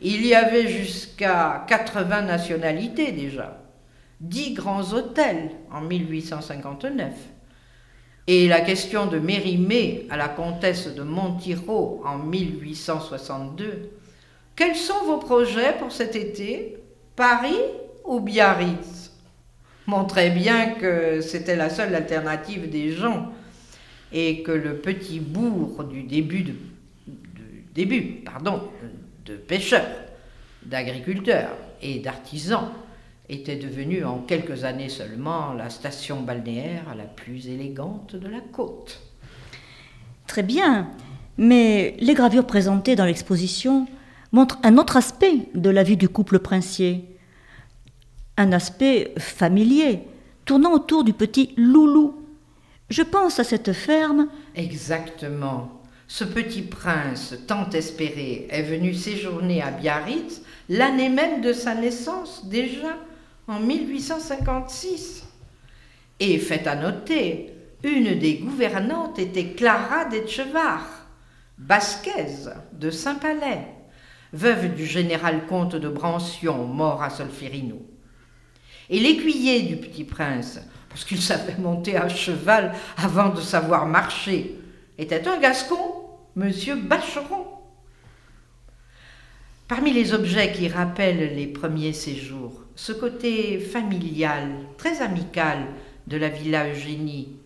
il 0.00 0.26
y 0.26 0.34
avait 0.34 0.66
jusqu'à 0.66 1.64
80 1.68 2.22
nationalités 2.22 3.12
déjà, 3.12 3.62
10 4.20 4.54
grands 4.54 4.92
hôtels 4.92 5.50
en 5.70 5.82
1859. 5.82 7.12
Et 8.26 8.48
la 8.48 8.60
question 8.60 9.06
de 9.06 9.18
Mérimée 9.18 10.06
à 10.10 10.16
la 10.16 10.28
comtesse 10.28 10.94
de 10.94 11.02
Montiro 11.02 12.02
en 12.04 12.18
1862. 12.18 13.90
Quels 14.56 14.76
sont 14.76 15.04
vos 15.06 15.18
projets 15.18 15.74
pour 15.78 15.92
cet 15.92 16.16
été? 16.16 16.76
Paris 17.14 17.56
ou 18.04 18.20
Biarritz? 18.20 18.97
Montrait 19.88 20.30
bien 20.30 20.74
que 20.74 21.22
c'était 21.22 21.56
la 21.56 21.70
seule 21.70 21.94
alternative 21.94 22.68
des 22.68 22.92
gens 22.92 23.32
et 24.12 24.42
que 24.42 24.52
le 24.52 24.76
petit 24.76 25.18
bourg 25.18 25.82
du 25.84 26.02
début 26.02 26.44
de 27.74 29.36
pêcheurs, 29.48 29.88
d'agriculteurs 30.64 31.56
et 31.80 32.00
d'artisans 32.00 32.68
était 33.30 33.56
devenu 33.56 34.04
en 34.04 34.18
quelques 34.18 34.64
années 34.64 34.90
seulement 34.90 35.54
la 35.54 35.70
station 35.70 36.20
balnéaire 36.20 36.94
la 36.96 37.04
plus 37.04 37.48
élégante 37.48 38.14
de 38.14 38.28
la 38.28 38.40
côte. 38.52 39.00
Très 40.26 40.42
bien, 40.42 40.90
mais 41.38 41.96
les 41.98 42.14
gravures 42.14 42.46
présentées 42.46 42.94
dans 42.94 43.06
l'exposition 43.06 43.86
montrent 44.32 44.58
un 44.62 44.76
autre 44.76 44.98
aspect 44.98 45.48
de 45.54 45.70
la 45.70 45.82
vie 45.82 45.96
du 45.96 46.10
couple 46.10 46.40
princier, 46.40 47.06
un 48.38 48.52
aspect 48.52 49.12
familier, 49.18 50.04
tournant 50.44 50.72
autour 50.72 51.04
du 51.04 51.12
petit 51.12 51.52
Loulou. 51.56 52.14
Je 52.88 53.02
pense 53.02 53.38
à 53.38 53.44
cette 53.44 53.72
ferme. 53.72 54.28
Exactement. 54.54 55.82
Ce 56.06 56.24
petit 56.24 56.62
prince 56.62 57.34
tant 57.46 57.68
espéré 57.70 58.46
est 58.48 58.62
venu 58.62 58.94
séjourner 58.94 59.60
à 59.60 59.72
Biarritz 59.72 60.40
l'année 60.70 61.10
même 61.10 61.42
de 61.42 61.52
sa 61.52 61.74
naissance, 61.74 62.46
déjà 62.46 62.96
en 63.48 63.60
1856. 63.60 65.24
Et 66.20 66.38
fait 66.38 66.66
à 66.66 66.76
noter, 66.76 67.52
une 67.82 68.18
des 68.18 68.34
gouvernantes 68.34 69.18
était 69.18 69.50
Clara 69.50 70.04
d'Etchevard, 70.04 70.86
basquaise 71.58 72.52
de 72.72 72.90
Saint-Palais, 72.90 73.66
veuve 74.32 74.74
du 74.74 74.86
général 74.86 75.46
comte 75.46 75.74
de 75.74 75.88
Brancion, 75.88 76.64
mort 76.66 77.02
à 77.02 77.10
Solferino. 77.10 77.82
Et 78.90 79.00
l'écuyer 79.00 79.62
du 79.62 79.76
petit 79.76 80.04
prince, 80.04 80.60
parce 80.88 81.04
qu'il 81.04 81.20
savait 81.20 81.56
monter 81.58 81.96
à 81.96 82.08
cheval 82.08 82.74
avant 82.96 83.28
de 83.28 83.40
savoir 83.40 83.86
marcher, 83.86 84.56
était 84.96 85.28
un 85.28 85.38
Gascon 85.38 85.76
Monsieur 86.36 86.76
Bacheron. 86.76 87.46
Parmi 89.66 89.92
les 89.92 90.14
objets 90.14 90.52
qui 90.52 90.68
rappellent 90.68 91.34
les 91.34 91.46
premiers 91.46 91.92
séjours, 91.92 92.62
ce 92.74 92.92
côté 92.92 93.58
familial, 93.58 94.48
très 94.78 95.02
amical 95.02 95.66
de 96.06 96.16
la 96.16 96.28
villa 96.28 96.70
Eugénie, 96.70 97.36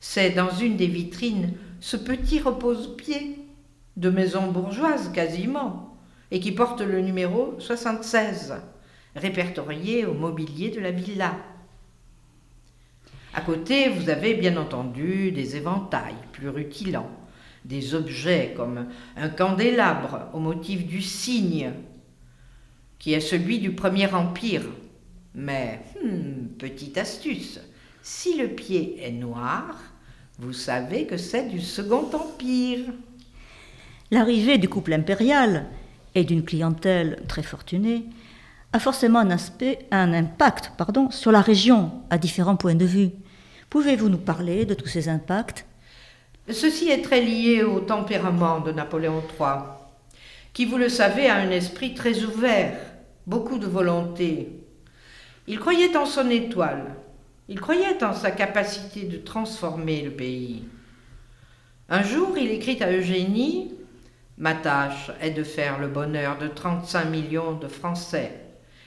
c'est 0.00 0.30
dans 0.30 0.50
une 0.50 0.76
des 0.76 0.86
vitrines 0.86 1.54
ce 1.80 1.96
petit 1.96 2.40
repose-pied 2.40 3.38
de 3.96 4.10
maison 4.10 4.50
bourgeoise 4.50 5.10
quasiment, 5.12 5.96
et 6.30 6.40
qui 6.40 6.52
porte 6.52 6.80
le 6.80 7.00
numéro 7.00 7.54
76, 7.58 8.54
répertorié 9.16 10.06
au 10.06 10.14
mobilier 10.14 10.70
de 10.70 10.80
la 10.80 10.90
villa. 10.90 11.36
À 13.32 13.40
côté, 13.40 13.88
vous 13.88 14.10
avez 14.10 14.34
bien 14.34 14.56
entendu 14.56 15.32
des 15.32 15.56
éventails 15.56 16.14
plus 16.32 16.48
rutilants, 16.48 17.10
des 17.64 17.94
objets 17.94 18.54
comme 18.56 18.86
un 19.16 19.28
candélabre 19.28 20.28
au 20.32 20.38
motif 20.38 20.86
du 20.86 21.02
cygne, 21.02 21.72
qui 22.98 23.12
est 23.12 23.20
celui 23.20 23.58
du 23.58 23.72
Premier 23.72 24.12
Empire. 24.12 24.64
Mais, 25.34 25.80
hmm, 26.02 26.46
petite 26.58 26.96
astuce, 26.96 27.60
si 28.02 28.38
le 28.38 28.48
pied 28.48 29.02
est 29.02 29.10
noir, 29.10 29.80
vous 30.38 30.52
savez 30.52 31.06
que 31.06 31.16
c'est 31.16 31.48
du 31.48 31.60
Second 31.60 32.08
Empire. 32.12 32.92
L'arrivée 34.10 34.58
du 34.58 34.68
couple 34.68 34.92
impérial 34.92 35.66
et 36.14 36.22
d'une 36.22 36.44
clientèle 36.44 37.22
très 37.26 37.42
fortunée 37.42 38.04
a 38.74 38.80
forcément 38.80 39.20
un, 39.20 39.30
aspect, 39.30 39.86
un 39.92 40.12
impact 40.12 40.72
pardon, 40.76 41.08
sur 41.12 41.30
la 41.30 41.40
région 41.40 41.92
à 42.10 42.18
différents 42.18 42.56
points 42.56 42.74
de 42.74 42.84
vue. 42.84 43.10
Pouvez-vous 43.70 44.08
nous 44.08 44.18
parler 44.18 44.66
de 44.66 44.74
tous 44.74 44.88
ces 44.88 45.08
impacts? 45.08 45.64
Ceci 46.50 46.90
est 46.90 47.02
très 47.02 47.20
lié 47.20 47.62
au 47.62 47.78
tempérament 47.78 48.58
de 48.60 48.72
Napoléon 48.72 49.22
III, 49.38 49.60
qui, 50.52 50.64
vous 50.64 50.76
le 50.76 50.88
savez, 50.88 51.28
a 51.28 51.36
un 51.36 51.50
esprit 51.50 51.94
très 51.94 52.24
ouvert, 52.24 52.76
beaucoup 53.28 53.58
de 53.58 53.66
volonté. 53.68 54.50
Il 55.46 55.60
croyait 55.60 55.96
en 55.96 56.04
son 56.04 56.28
étoile, 56.28 56.96
il 57.48 57.60
croyait 57.60 58.02
en 58.02 58.12
sa 58.12 58.32
capacité 58.32 59.04
de 59.04 59.18
transformer 59.18 60.02
le 60.02 60.10
pays. 60.10 60.64
Un 61.88 62.02
jour, 62.02 62.36
il 62.36 62.50
écrit 62.50 62.82
à 62.82 62.90
Eugénie 62.90 63.70
Ma 64.36 64.54
tâche 64.54 65.12
est 65.20 65.30
de 65.30 65.44
faire 65.44 65.78
le 65.78 65.86
bonheur 65.86 66.38
de 66.38 66.48
35 66.48 67.04
millions 67.04 67.52
de 67.52 67.68
Français, 67.68 68.43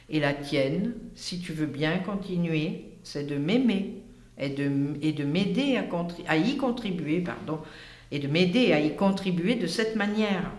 et 0.09 0.19
la 0.19 0.33
tienne, 0.33 0.93
si 1.15 1.39
tu 1.39 1.53
veux 1.53 1.65
bien 1.65 1.97
continuer, 1.99 2.85
c'est 3.03 3.25
de 3.25 3.35
m'aimer 3.35 3.95
et 4.39 4.49
de, 4.49 5.23
m'aider 5.23 5.77
à, 5.77 5.85
à, 6.27 6.37
y 6.37 6.57
contribuer, 6.57 7.21
pardon, 7.21 7.59
et 8.11 8.19
de 8.19 8.27
m'aider 8.27 8.71
à 8.71 8.79
y 8.79 8.95
contribuer 8.95 9.55
de 9.55 9.67
cette 9.67 9.95
manière. 9.95 10.51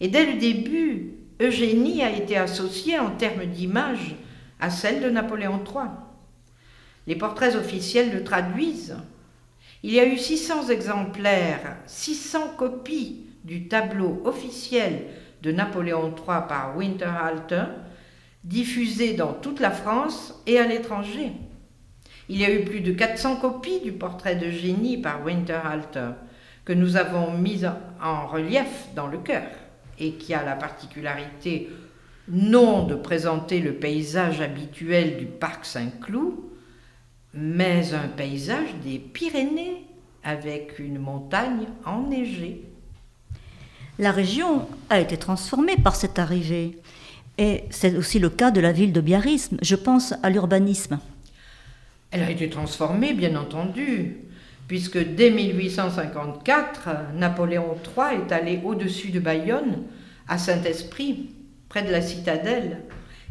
Et 0.00 0.08
dès 0.08 0.26
le 0.26 0.38
début, 0.38 1.14
Eugénie 1.40 2.02
a 2.02 2.10
été 2.10 2.36
associée 2.36 2.98
en 2.98 3.10
termes 3.10 3.46
d'image 3.46 4.16
à 4.60 4.70
celle 4.70 5.02
de 5.02 5.10
Napoléon 5.10 5.60
III. 5.64 5.90
Les 7.06 7.16
portraits 7.16 7.56
officiels 7.56 8.12
le 8.12 8.24
traduisent. 8.24 8.96
Il 9.82 9.92
y 9.92 10.00
a 10.00 10.06
eu 10.06 10.18
600 10.18 10.68
exemplaires, 10.68 11.76
600 11.86 12.54
copies 12.56 13.26
du 13.44 13.66
tableau 13.66 14.22
officiel 14.24 15.04
de 15.42 15.50
Napoléon 15.50 16.14
III 16.16 16.46
par 16.48 16.76
Winterhalter, 16.76 17.64
diffusés 18.44 19.14
dans 19.14 19.32
toute 19.32 19.60
la 19.60 19.70
France 19.70 20.34
et 20.46 20.58
à 20.58 20.66
l'étranger. 20.66 21.32
Il 22.28 22.40
y 22.40 22.44
a 22.44 22.54
eu 22.54 22.64
plus 22.64 22.80
de 22.80 22.92
400 22.92 23.36
copies 23.36 23.80
du 23.80 23.92
portrait 23.92 24.36
de 24.36 24.50
génie 24.50 24.98
par 24.98 25.24
Winterhalter 25.24 26.10
que 26.64 26.72
nous 26.72 26.96
avons 26.96 27.32
mis 27.32 27.62
en 28.02 28.26
relief 28.26 28.88
dans 28.94 29.06
le 29.06 29.18
cœur 29.18 29.48
et 29.98 30.12
qui 30.12 30.34
a 30.34 30.44
la 30.44 30.54
particularité 30.54 31.68
non 32.28 32.86
de 32.86 32.94
présenter 32.94 33.60
le 33.60 33.74
paysage 33.74 34.40
habituel 34.40 35.18
du 35.18 35.26
parc 35.26 35.64
Saint-Cloud, 35.64 36.34
mais 37.34 37.94
un 37.94 38.08
paysage 38.08 38.74
des 38.84 38.98
Pyrénées 38.98 39.86
avec 40.22 40.78
une 40.78 40.98
montagne 40.98 41.66
enneigée. 41.84 42.64
La 43.98 44.12
région 44.12 44.68
a 44.88 45.00
été 45.00 45.16
transformée 45.16 45.76
par 45.76 45.96
cette 45.96 46.18
arrivée. 46.18 46.78
Et 47.38 47.64
c'est 47.70 47.96
aussi 47.96 48.18
le 48.18 48.30
cas 48.30 48.50
de 48.50 48.60
la 48.60 48.72
ville 48.72 48.92
de 48.92 49.00
Biarritz. 49.00 49.50
Je 49.62 49.76
pense 49.76 50.14
à 50.22 50.30
l'urbanisme. 50.30 50.98
Elle 52.10 52.22
a 52.22 52.30
été 52.30 52.50
transformée, 52.50 53.14
bien 53.14 53.36
entendu, 53.36 54.16
puisque 54.68 54.98
dès 54.98 55.30
1854, 55.30 57.14
Napoléon 57.14 57.74
III 57.96 58.20
est 58.20 58.32
allé 58.32 58.60
au-dessus 58.62 59.10
de 59.10 59.20
Bayonne, 59.20 59.84
à 60.28 60.36
Saint-Esprit, 60.36 61.30
près 61.68 61.82
de 61.82 61.90
la 61.90 62.02
citadelle, 62.02 62.82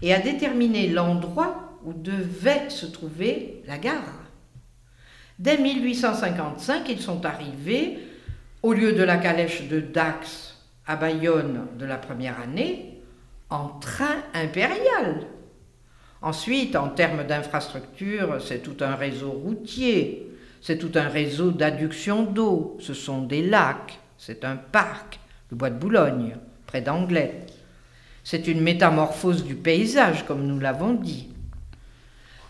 et 0.01 0.13
a 0.13 0.19
déterminé 0.19 0.87
l'endroit 0.87 1.77
où 1.85 1.93
devait 1.93 2.69
se 2.69 2.87
trouver 2.87 3.61
la 3.67 3.77
gare. 3.77 4.21
Dès 5.37 5.57
1855, 5.57 6.89
ils 6.89 7.01
sont 7.01 7.25
arrivés, 7.25 7.99
au 8.63 8.73
lieu 8.73 8.93
de 8.93 9.03
la 9.03 9.17
calèche 9.17 9.67
de 9.67 9.79
Dax 9.79 10.57
à 10.85 10.95
Bayonne 10.95 11.67
de 11.79 11.85
la 11.85 11.97
première 11.97 12.39
année, 12.39 12.90
en 13.51 13.67
train 13.67 14.15
impérial. 14.33 15.27
Ensuite, 16.21 16.75
en 16.75 16.89
termes 16.89 17.25
d'infrastructure, 17.25 18.41
c'est 18.41 18.63
tout 18.63 18.77
un 18.79 18.95
réseau 18.95 19.31
routier, 19.31 20.31
c'est 20.61 20.77
tout 20.77 20.91
un 20.95 21.09
réseau 21.09 21.51
d'adduction 21.51 22.23
d'eau, 22.23 22.77
ce 22.79 22.93
sont 22.93 23.23
des 23.23 23.45
lacs, 23.45 23.99
c'est 24.17 24.45
un 24.45 24.55
parc, 24.55 25.19
le 25.49 25.57
bois 25.57 25.69
de 25.69 25.77
Boulogne, 25.77 26.37
près 26.65 26.81
d'Anglet. 26.81 27.45
C'est 28.23 28.47
une 28.47 28.61
métamorphose 28.61 29.43
du 29.43 29.55
paysage, 29.55 30.25
comme 30.25 30.45
nous 30.45 30.59
l'avons 30.59 30.93
dit. 30.93 31.29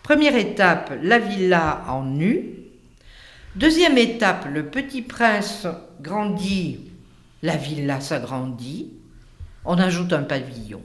Première 0.02 0.36
étape, 0.36 0.92
la 1.02 1.18
villa 1.18 1.84
en 1.88 2.04
nu. 2.04 2.50
Deuxième 3.56 3.98
étape, 3.98 4.46
le 4.52 4.66
petit 4.66 5.02
prince 5.02 5.66
grandit, 6.00 6.90
la 7.42 7.56
villa 7.56 8.00
s'agrandit. 8.00 8.92
On 9.64 9.78
ajoute 9.78 10.12
un 10.12 10.24
pavillon. 10.24 10.82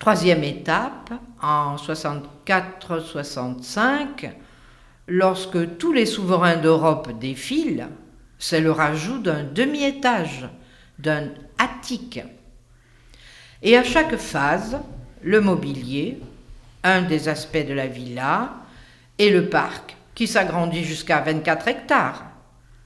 Troisième 0.00 0.42
étape, 0.44 1.12
en 1.42 1.76
64-65, 1.76 4.30
lorsque 5.06 5.76
tous 5.76 5.92
les 5.92 6.06
souverains 6.06 6.56
d'Europe 6.56 7.18
défilent, 7.18 7.90
c'est 8.38 8.62
le 8.62 8.72
rajout 8.72 9.18
d'un 9.18 9.44
demi-étage, 9.44 10.48
d'un 10.98 11.28
attique. 11.58 12.20
Et 13.60 13.76
à 13.76 13.84
chaque 13.84 14.16
phase, 14.16 14.80
le 15.20 15.42
mobilier, 15.42 16.18
un 16.82 17.02
des 17.02 17.28
aspects 17.28 17.66
de 17.68 17.74
la 17.74 17.86
villa, 17.86 18.54
et 19.18 19.28
le 19.28 19.50
parc, 19.50 19.98
qui 20.14 20.26
s'agrandit 20.26 20.82
jusqu'à 20.82 21.20
24 21.20 21.68
hectares 21.68 22.24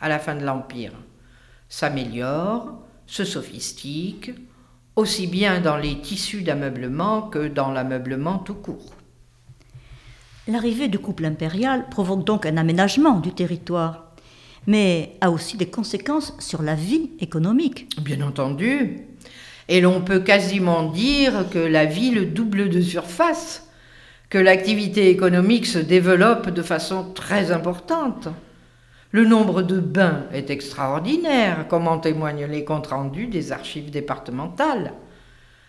à 0.00 0.08
la 0.08 0.18
fin 0.18 0.34
de 0.34 0.44
l'Empire, 0.44 0.94
s'améliore, 1.68 2.72
se 3.06 3.24
sophistique, 3.24 4.32
aussi 4.96 5.26
bien 5.26 5.60
dans 5.60 5.76
les 5.76 6.00
tissus 6.00 6.42
d'ameublement 6.42 7.22
que 7.22 7.48
dans 7.48 7.70
l'ameublement 7.70 8.38
tout 8.38 8.54
court. 8.54 8.92
L'arrivée 10.46 10.88
du 10.88 10.98
couple 10.98 11.24
impérial 11.24 11.88
provoque 11.88 12.24
donc 12.24 12.46
un 12.46 12.56
aménagement 12.56 13.18
du 13.18 13.32
territoire, 13.32 14.12
mais 14.66 15.16
a 15.20 15.30
aussi 15.30 15.56
des 15.56 15.70
conséquences 15.70 16.34
sur 16.38 16.62
la 16.62 16.74
vie 16.74 17.10
économique. 17.20 17.88
Bien 18.02 18.20
entendu. 18.20 18.98
Et 19.68 19.80
l'on 19.80 20.02
peut 20.02 20.20
quasiment 20.20 20.90
dire 20.90 21.48
que 21.50 21.58
la 21.58 21.86
ville 21.86 22.34
double 22.34 22.68
de 22.68 22.80
surface, 22.82 23.68
que 24.28 24.38
l'activité 24.38 25.08
économique 25.08 25.66
se 25.66 25.78
développe 25.78 26.50
de 26.50 26.62
façon 26.62 27.12
très 27.14 27.50
importante. 27.50 28.28
Le 29.14 29.24
nombre 29.24 29.62
de 29.62 29.78
bains 29.78 30.24
est 30.32 30.50
extraordinaire, 30.50 31.68
comme 31.68 31.86
en 31.86 31.98
témoignent 31.98 32.46
les 32.46 32.64
comptes 32.64 32.88
rendus 32.88 33.28
des 33.28 33.52
archives 33.52 33.92
départementales, 33.92 34.92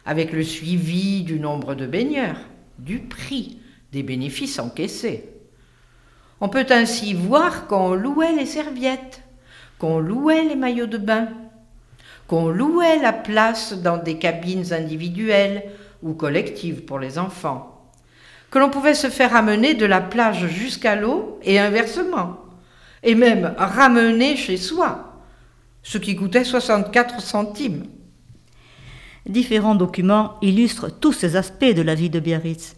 avec 0.03 0.33
le 0.33 0.41
suivi 0.41 1.21
du 1.21 1.39
nombre 1.39 1.75
de 1.75 1.85
baigneurs, 1.85 2.39
du 2.79 3.01
prix, 3.01 3.59
des 3.91 4.01
bénéfices 4.01 4.57
encaissés. 4.57 5.29
On 6.41 6.49
peut 6.49 6.65
ainsi 6.71 7.13
voir 7.13 7.67
qu'on 7.67 7.93
louait 7.93 8.33
les 8.33 8.47
serviettes, 8.47 9.21
qu'on 9.77 9.99
louait 9.99 10.45
les 10.45 10.55
maillots 10.55 10.87
de 10.87 10.97
bain, 10.97 11.27
qu'on 12.25 12.49
louait 12.49 12.97
la 12.97 13.13
place 13.13 13.79
dans 13.79 13.97
des 13.97 14.17
cabines 14.17 14.73
individuelles 14.73 15.65
ou 16.01 16.15
collectives 16.15 16.83
pour 16.83 16.97
les 16.97 17.19
enfants, 17.19 17.91
que 18.49 18.57
l'on 18.57 18.71
pouvait 18.71 18.95
se 18.95 19.11
faire 19.11 19.35
amener 19.35 19.75
de 19.75 19.85
la 19.85 20.01
plage 20.01 20.47
jusqu'à 20.47 20.95
l'eau 20.95 21.39
et 21.43 21.59
inversement 21.59 22.39
et 23.05 23.15
même 23.15 23.53
ramener 23.57 24.35
chez 24.35 24.57
soi, 24.57 25.21
ce 25.83 25.97
qui 25.97 26.15
coûtait 26.15 26.43
64 26.43 27.21
centimes. 27.21 27.85
Différents 29.27 29.75
documents 29.75 30.35
illustrent 30.41 30.89
tous 30.89 31.13
ces 31.13 31.35
aspects 31.35 31.63
de 31.63 31.81
la 31.81 31.95
vie 31.95 32.09
de 32.09 32.19
Biarritz. 32.19 32.75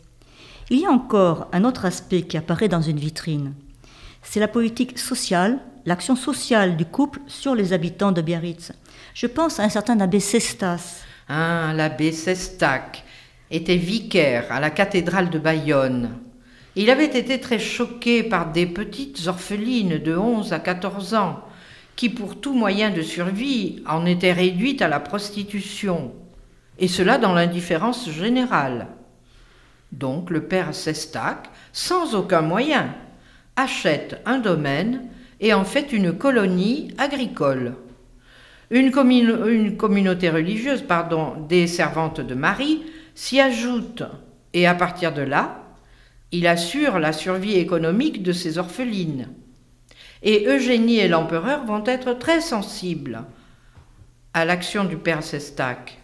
Il 0.70 0.80
y 0.80 0.86
a 0.86 0.92
encore 0.92 1.48
un 1.54 1.64
autre 1.64 1.86
aspect 1.86 2.22
qui 2.24 2.38
apparaît 2.38 2.68
dans 2.68 2.82
une 2.82 3.00
vitrine. 3.00 3.54
C'est 4.22 4.40
la 4.42 4.48
politique 4.48 5.00
sociale, 5.00 5.60
l'action 5.86 6.16
sociale 6.16 6.76
du 6.76 6.86
couple 6.86 7.22
sur 7.28 7.56
les 7.56 7.74
habitants 7.74 8.12
de 8.12 8.22
Biarritz. 8.22 8.74
Je 9.14 9.28
pense 9.28 9.60
à 9.60 9.64
un 9.64 9.70
certain 9.70 10.00
abbé 10.00 10.20
Cestas. 10.20 11.02
Ah, 11.30 11.74
l'abbé 11.74 12.12
Sestac 12.12 13.04
était 13.50 13.78
vicaire 13.78 14.46
à 14.50 14.60
la 14.60 14.70
cathédrale 14.70 15.30
de 15.30 15.40
Bayonne. 15.40 16.27
Il 16.80 16.92
avait 16.92 17.18
été 17.18 17.40
très 17.40 17.58
choqué 17.58 18.22
par 18.22 18.52
des 18.52 18.68
petites 18.68 19.26
orphelines 19.26 19.98
de 19.98 20.16
11 20.16 20.54
à 20.54 20.60
14 20.60 21.16
ans, 21.16 21.42
qui 21.96 22.08
pour 22.08 22.40
tout 22.40 22.54
moyen 22.54 22.92
de 22.92 23.02
survie 23.02 23.82
en 23.88 24.06
étaient 24.06 24.32
réduites 24.32 24.84
à 24.84 24.88
la 24.88 25.00
prostitution, 25.00 26.14
et 26.78 26.88
cela 26.88 27.18
dans 27.18 27.34
l'indifférence 27.34 28.12
générale. 28.12 28.90
Donc 29.92 30.30
le 30.30 30.44
père 30.44 30.76
Sestac, 30.76 31.50
sans 31.74 32.14
aucun 32.14 32.42
moyen, 32.42 32.94
achète 33.56 34.22
un 34.28 34.38
domaine 34.38 35.08
et 35.40 35.56
en 35.56 35.66
fait 35.66 35.92
une 35.92 36.16
colonie 36.16 36.94
agricole. 37.00 37.74
Une, 38.70 38.92
communauté 38.92 40.30
religieuse, 40.30 40.86
des 41.50 41.66
servantes 41.66 42.22
de 42.22 42.36
Marie 42.36 42.84
s'y 43.16 43.40
ajoute, 43.42 44.04
et 44.54 44.68
à 44.68 44.76
partir 44.76 45.12
de 45.12 45.24
là, 45.24 45.64
il 46.32 46.48
assure 46.48 47.00
la 47.00 47.14
survie 47.14 47.56
économique 47.56 48.24
de 48.24 48.32
ses 48.32 48.58
orphelines. 48.58 49.30
Et 50.24 50.46
Eugénie 50.48 51.00
et 51.00 51.08
l'empereur 51.08 51.66
vont 51.66 51.84
être 51.86 52.14
très 52.14 52.42
sensibles 52.42 53.24
à 54.34 54.46
l'action 54.46 54.84
du 54.84 54.98
père 54.98 55.24
Sestac. 55.24 56.00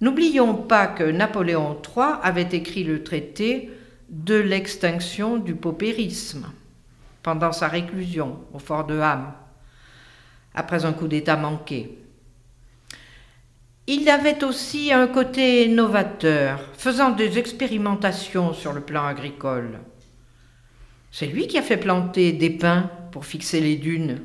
N'oublions 0.00 0.54
pas 0.54 0.86
que 0.86 1.04
Napoléon 1.04 1.80
III 1.82 2.18
avait 2.22 2.48
écrit 2.52 2.84
le 2.84 3.02
traité 3.02 3.70
de 4.08 4.36
l'extinction 4.36 5.36
du 5.38 5.54
paupérisme 5.54 6.46
pendant 7.22 7.52
sa 7.52 7.68
réclusion 7.68 8.38
au 8.52 8.58
fort 8.58 8.86
de 8.86 8.98
Ham, 8.98 9.32
après 10.54 10.84
un 10.84 10.92
coup 10.92 11.08
d'État 11.08 11.36
manqué. 11.36 11.98
Il 13.90 14.10
avait 14.10 14.44
aussi 14.44 14.92
un 14.92 15.06
côté 15.06 15.66
novateur, 15.66 16.60
faisant 16.74 17.08
des 17.08 17.38
expérimentations 17.38 18.52
sur 18.52 18.74
le 18.74 18.82
plan 18.82 19.06
agricole. 19.06 19.78
C'est 21.10 21.24
lui 21.24 21.46
qui 21.46 21.56
a 21.56 21.62
fait 21.62 21.78
planter 21.78 22.32
des 22.32 22.50
pins 22.50 22.90
pour 23.12 23.24
fixer 23.24 23.60
les 23.60 23.76
dunes. 23.76 24.20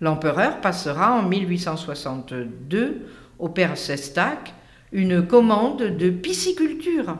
L'empereur 0.00 0.62
passera 0.62 1.12
en 1.12 1.28
1862 1.28 3.06
au 3.38 3.50
père 3.50 3.76
Sestac 3.76 4.54
une 4.92 5.26
commande 5.26 5.82
de 5.82 6.08
pisciculture. 6.08 7.18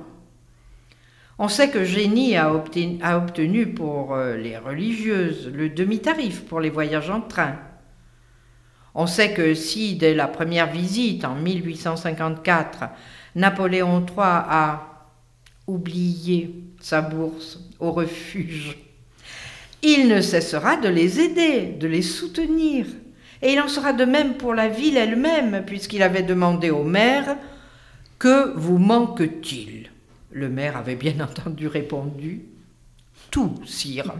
On 1.39 1.49
sait 1.49 1.69
que 1.69 1.85
Génie 1.85 2.39
a 2.39 2.55
obtenu, 2.55 3.75
pour 3.75 4.15
euh, 4.15 4.39
les 4.39 4.57
religieuses 4.57 5.53
le 5.53 5.69
demi-tarif 5.69 6.47
pour 6.47 6.61
les 6.61 6.71
voyages 6.71 7.11
en 7.11 7.21
train. 7.21 7.59
On 8.95 9.07
sait 9.07 9.33
que 9.33 9.55
si, 9.55 9.95
dès 9.97 10.15
la 10.15 10.29
première 10.29 10.71
visite 10.71 11.25
en 11.25 11.35
1854, 11.35 12.85
Napoléon 13.37 14.05
III 14.07 14.17
a 14.19 15.09
oublié 15.67 16.55
sa 16.81 17.01
bourse 17.01 17.61
au 17.81 17.93
refuge, 17.93 18.77
il 19.83 20.09
ne 20.09 20.21
cessera 20.21 20.77
de 20.77 20.89
les 20.89 21.21
aider, 21.21 21.75
de 21.79 21.89
les 21.89 22.03
soutenir. 22.03 22.87
Et 23.41 23.53
il 23.53 23.61
en 23.61 23.69
sera 23.69 23.93
de 23.93 24.05
même 24.05 24.35
pour 24.35 24.55
la 24.55 24.69
ville 24.69 24.97
elle-même, 24.97 25.65
puisqu'il 25.67 26.03
avait 26.03 26.23
demandé 26.23 26.71
au 26.71 26.85
maire 26.85 27.37
Que 28.19 28.53
vous 28.57 28.79
manque-t-il? 28.79 29.91
Le 30.31 30.49
maire 30.49 30.77
avait 30.77 30.95
bien 30.95 31.19
entendu 31.21 31.67
répondu 31.67 32.43
Tout, 33.31 33.55
sire. 33.65 34.15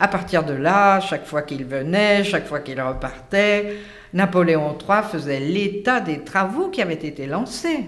À 0.00 0.08
partir 0.08 0.44
de 0.44 0.52
là, 0.52 1.00
chaque 1.00 1.26
fois 1.26 1.42
qu'il 1.42 1.64
venait, 1.64 2.24
chaque 2.24 2.46
fois 2.46 2.60
qu'il 2.60 2.80
repartait, 2.80 3.76
Napoléon 4.12 4.76
III 4.78 5.02
faisait 5.10 5.40
l'état 5.40 6.00
des 6.00 6.22
travaux 6.24 6.68
qui 6.68 6.82
avaient 6.82 6.94
été 6.94 7.26
lancés. 7.26 7.86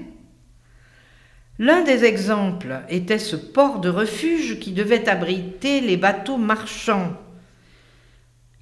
L'un 1.59 1.83
des 1.83 2.04
exemples 2.04 2.80
était 2.88 3.18
ce 3.18 3.37
port 3.37 3.78
de 3.78 3.88
refuge 3.88 4.59
qui 4.59 4.72
devait 4.72 5.09
abriter 5.09 5.80
les 5.80 5.96
bateaux 5.96 6.37
marchands, 6.37 7.12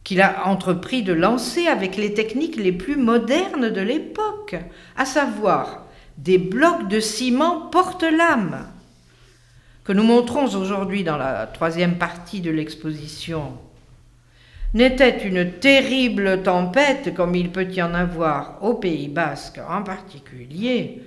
qu'il 0.04 0.20
a 0.20 0.46
entrepris 0.46 1.02
de 1.02 1.12
lancer 1.12 1.68
avec 1.68 1.96
les 1.96 2.12
techniques 2.12 2.56
les 2.56 2.72
plus 2.72 2.96
modernes 2.96 3.70
de 3.70 3.80
l'époque, 3.80 4.56
à 4.96 5.04
savoir 5.04 5.86
des 6.18 6.38
blocs 6.38 6.88
de 6.88 7.00
ciment 7.00 7.68
porte-lames 7.70 8.66
que 9.84 9.92
nous 9.92 10.04
montrons 10.04 10.54
aujourd'hui 10.54 11.02
dans 11.04 11.16
la 11.16 11.46
troisième 11.46 11.96
partie 11.96 12.40
de 12.40 12.50
l'exposition 12.50 13.58
n'était 14.74 15.26
une 15.26 15.52
terrible 15.52 16.42
tempête 16.42 17.14
comme 17.14 17.34
il 17.34 17.50
peut 17.50 17.70
y 17.70 17.82
en 17.82 17.94
avoir 17.94 18.62
au 18.62 18.74
Pays 18.74 19.08
basque 19.08 19.60
en 19.68 19.82
particulier, 19.82 21.02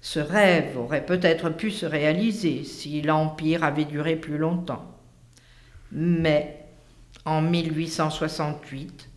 ce 0.00 0.20
rêve 0.20 0.76
aurait 0.76 1.06
peut-être 1.06 1.50
pu 1.50 1.70
se 1.70 1.86
réaliser 1.86 2.64
si 2.64 3.00
l'Empire 3.02 3.64
avait 3.64 3.86
duré 3.86 4.16
plus 4.16 4.38
longtemps. 4.38 4.84
Mais 5.92 6.66
en 7.24 7.40
1868, 7.40 9.08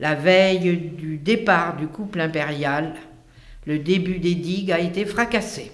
la 0.00 0.14
veille 0.14 0.76
du 0.76 1.18
départ 1.18 1.76
du 1.76 1.86
couple 1.86 2.20
impérial, 2.20 2.94
le 3.66 3.78
début 3.78 4.18
des 4.18 4.34
digues 4.34 4.72
a 4.72 4.78
été 4.78 5.04
fracassé. 5.04 5.72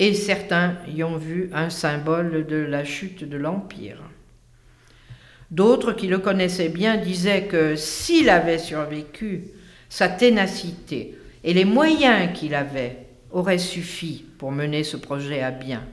Et 0.00 0.14
certains 0.14 0.78
y 0.88 1.04
ont 1.04 1.18
vu 1.18 1.50
un 1.52 1.68
symbole 1.68 2.46
de 2.46 2.56
la 2.56 2.84
chute 2.84 3.22
de 3.22 3.36
l'Empire. 3.36 4.02
D'autres 5.50 5.92
qui 5.92 6.06
le 6.06 6.18
connaissaient 6.18 6.70
bien 6.70 6.96
disaient 6.96 7.44
que 7.44 7.76
s'il 7.76 8.30
avait 8.30 8.58
survécu, 8.58 9.44
sa 9.90 10.08
ténacité 10.08 11.18
et 11.44 11.52
les 11.52 11.66
moyens 11.66 12.32
qu'il 12.32 12.54
avait 12.54 13.08
auraient 13.30 13.58
suffi 13.58 14.24
pour 14.38 14.52
mener 14.52 14.84
ce 14.84 14.96
projet 14.96 15.42
à 15.42 15.50
bien. 15.50 15.84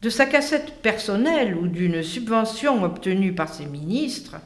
De 0.00 0.08
sa 0.08 0.26
cassette 0.26 0.80
personnelle 0.80 1.56
ou 1.56 1.66
d'une 1.66 2.04
subvention 2.04 2.84
obtenue 2.84 3.34
par 3.34 3.52
ses 3.52 3.66
ministres, 3.66 4.36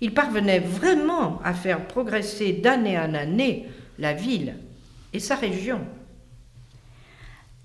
il 0.00 0.12
parvenait 0.12 0.58
vraiment 0.58 1.40
à 1.44 1.54
faire 1.54 1.86
progresser 1.86 2.52
d'année 2.52 2.98
en 2.98 3.14
année 3.14 3.68
la 4.00 4.12
ville 4.12 4.54
et 5.12 5.20
sa 5.20 5.36
région. 5.36 5.80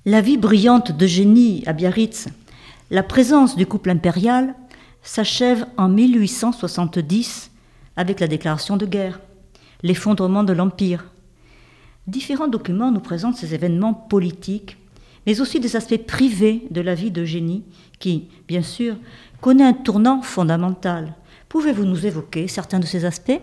La 0.08 0.22
vie 0.22 0.38
brillante 0.38 0.92
de 0.92 1.08
génie 1.08 1.64
à 1.66 1.74
Biarritz, 1.74 2.28
la 2.92 3.02
présence 3.02 3.56
du 3.56 3.66
couple 3.66 3.90
impérial 3.90 4.54
s'achève 5.02 5.66
en 5.78 5.90
1870 5.90 7.50
avec 7.96 8.20
la 8.20 8.28
déclaration 8.28 8.78
de 8.78 8.86
guerre, 8.86 9.20
l'effondrement 9.82 10.44
de 10.44 10.54
l'Empire. 10.54 11.06
Différents 12.06 12.48
documents 12.48 12.92
nous 12.92 13.00
présentent 13.00 13.38
ces 13.38 13.56
événements 13.56 13.96
politiques, 13.96 14.78
mais 15.26 15.42
aussi 15.42 15.60
des 15.60 15.76
aspects 15.76 16.06
privés 16.06 16.68
de 16.70 16.82
la 16.82 16.94
vie 16.94 17.10
de 17.10 17.26
génie 17.26 17.64
qui, 17.98 18.28
bien 18.48 18.62
sûr, 18.62 18.98
connaît 19.42 19.64
un 19.64 19.74
tournant 19.74 20.22
fondamental. 20.22 21.16
Pouvez-vous 21.50 21.86
nous 21.86 22.06
évoquer 22.06 22.48
certains 22.48 22.80
de 22.80 22.86
ces 22.86 23.06
aspects? 23.06 23.42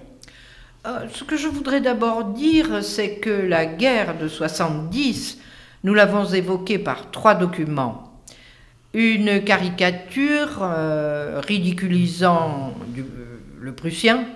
Euh, 0.87 1.09
Ce 1.13 1.25
que 1.25 1.37
je 1.37 1.49
voudrais 1.49 1.81
d'abord 1.81 2.23
dire, 2.27 2.85
c'est 2.85 3.17
que 3.17 3.31
la 3.31 3.67
guerre 3.67 4.17
de 4.17 4.29
70, 4.29 5.39
nous 5.85 5.95
l'avons 5.95 6.25
évoquée 6.27 6.79
par 6.79 7.11
trois 7.11 7.35
documents 7.35 8.13
une 8.95 9.43
caricature 9.43 10.59
euh, 10.61 11.41
ridiculisant 11.47 12.75
le 13.61 13.73
Prussien, 13.73 14.27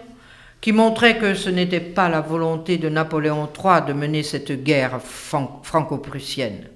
qui 0.61 0.73
montrait 0.73 1.19
que 1.19 1.35
ce 1.35 1.51
n'était 1.51 1.81
pas 1.81 2.09
la 2.09 2.21
volonté 2.21 2.79
de 2.79 2.89
Napoléon 2.89 3.49
III 3.53 3.87
de 3.87 3.93
mener 3.93 4.23
cette 4.23 4.65
guerre 4.65 5.01
franco-prussienne. 5.03 6.69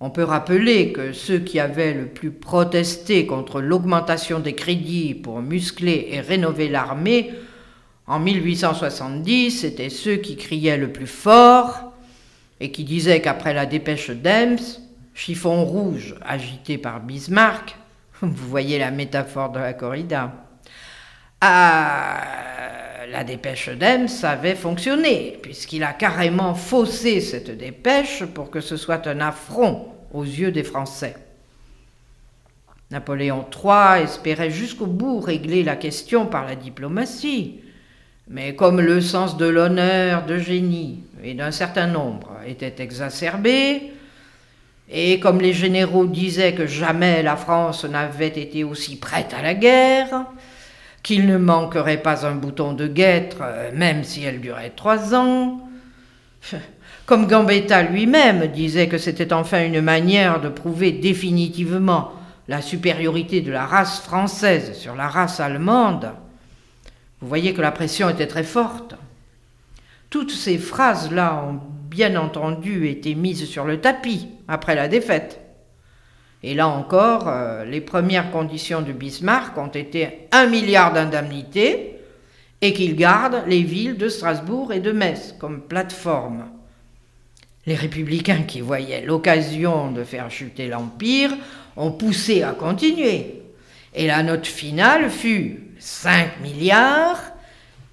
On 0.00 0.10
peut 0.10 0.24
rappeler 0.24 0.92
que 0.92 1.12
ceux 1.12 1.38
qui 1.38 1.60
avaient 1.60 1.94
le 1.94 2.06
plus 2.06 2.32
protesté 2.32 3.24
contre 3.24 3.60
l'augmentation 3.60 4.40
des 4.40 4.54
crédits 4.54 5.14
pour 5.14 5.40
muscler 5.40 6.08
et 6.10 6.20
rénover 6.20 6.68
l'armée 6.68 7.30
en 8.06 8.18
1870 8.18 9.64
étaient 9.64 9.88
ceux 9.88 10.16
qui 10.16 10.36
criaient 10.36 10.76
le 10.76 10.92
plus 10.92 11.06
fort 11.06 11.91
et 12.62 12.70
qui 12.70 12.84
disaient 12.84 13.20
qu'après 13.20 13.54
la 13.54 13.66
dépêche 13.66 14.10
d'Ems, 14.10 14.60
chiffon 15.14 15.64
rouge 15.64 16.14
agité 16.24 16.78
par 16.78 17.00
Bismarck, 17.00 17.76
vous 18.22 18.48
voyez 18.48 18.78
la 18.78 18.92
métaphore 18.92 19.50
de 19.50 19.58
la 19.58 19.72
corrida, 19.72 20.32
ah, 21.40 22.20
la 23.10 23.24
dépêche 23.24 23.68
d'Ems 23.68 24.06
avait 24.22 24.54
fonctionné, 24.54 25.40
puisqu'il 25.42 25.82
a 25.82 25.92
carrément 25.92 26.54
faussé 26.54 27.20
cette 27.20 27.50
dépêche 27.50 28.24
pour 28.26 28.48
que 28.48 28.60
ce 28.60 28.76
soit 28.76 29.08
un 29.08 29.18
affront 29.18 29.88
aux 30.12 30.22
yeux 30.22 30.52
des 30.52 30.62
Français. 30.62 31.16
Napoléon 32.92 33.44
III 33.52 34.04
espérait 34.04 34.50
jusqu'au 34.50 34.86
bout 34.86 35.18
régler 35.18 35.64
la 35.64 35.74
question 35.74 36.26
par 36.26 36.44
la 36.46 36.54
diplomatie, 36.54 37.60
mais 38.28 38.54
comme 38.54 38.80
le 38.80 39.00
sens 39.00 39.36
de 39.36 39.46
l'honneur 39.46 40.26
de 40.26 40.38
génie 40.38 41.00
et 41.22 41.34
d'un 41.34 41.50
certain 41.50 41.86
nombre 41.86 42.30
était 42.46 42.82
exacerbé, 42.82 43.92
et 44.90 45.20
comme 45.20 45.40
les 45.40 45.52
généraux 45.52 46.06
disaient 46.06 46.54
que 46.54 46.66
jamais 46.66 47.22
la 47.22 47.36
France 47.36 47.84
n'avait 47.84 48.28
été 48.28 48.64
aussi 48.64 48.96
prête 48.96 49.32
à 49.32 49.42
la 49.42 49.54
guerre, 49.54 50.26
qu'il 51.02 51.26
ne 51.26 51.38
manquerait 51.38 52.02
pas 52.02 52.26
un 52.26 52.34
bouton 52.34 52.72
de 52.72 52.86
guêtre, 52.86 53.42
même 53.74 54.04
si 54.04 54.22
elle 54.22 54.40
durait 54.40 54.72
trois 54.76 55.14
ans, 55.14 55.60
comme 57.06 57.26
Gambetta 57.26 57.82
lui-même 57.82 58.48
disait 58.48 58.88
que 58.88 58.98
c'était 58.98 59.32
enfin 59.32 59.64
une 59.64 59.80
manière 59.80 60.40
de 60.40 60.48
prouver 60.48 60.92
définitivement 60.92 62.12
la 62.48 62.60
supériorité 62.60 63.40
de 63.40 63.52
la 63.52 63.66
race 63.66 64.00
française 64.00 64.76
sur 64.76 64.94
la 64.94 65.08
race 65.08 65.40
allemande, 65.40 66.10
vous 67.20 67.28
voyez 67.28 67.54
que 67.54 67.62
la 67.62 67.70
pression 67.70 68.08
était 68.08 68.26
très 68.26 68.42
forte. 68.42 68.96
Toutes 70.12 70.30
ces 70.30 70.58
phrases-là 70.58 71.42
ont 71.42 71.58
bien 71.88 72.16
entendu 72.16 72.86
été 72.86 73.14
mises 73.14 73.46
sur 73.46 73.64
le 73.64 73.80
tapis 73.80 74.28
après 74.46 74.74
la 74.74 74.86
défaite. 74.86 75.40
Et 76.42 76.52
là 76.52 76.68
encore, 76.68 77.28
euh, 77.28 77.64
les 77.64 77.80
premières 77.80 78.30
conditions 78.30 78.82
de 78.82 78.92
Bismarck 78.92 79.56
ont 79.56 79.68
été 79.68 80.28
un 80.30 80.48
milliard 80.48 80.92
d'indemnités 80.92 81.96
et 82.60 82.74
qu'il 82.74 82.94
garde 82.94 83.44
les 83.46 83.62
villes 83.62 83.96
de 83.96 84.10
Strasbourg 84.10 84.74
et 84.74 84.80
de 84.80 84.92
Metz 84.92 85.34
comme 85.38 85.62
plateforme. 85.62 86.44
Les 87.64 87.74
républicains 87.74 88.42
qui 88.42 88.60
voyaient 88.60 89.06
l'occasion 89.06 89.92
de 89.92 90.04
faire 90.04 90.30
chuter 90.30 90.68
l'Empire 90.68 91.30
ont 91.74 91.92
poussé 91.92 92.42
à 92.42 92.52
continuer. 92.52 93.44
Et 93.94 94.06
la 94.06 94.22
note 94.22 94.46
finale 94.46 95.08
fut 95.08 95.70
5 95.78 96.42
milliards 96.42 97.31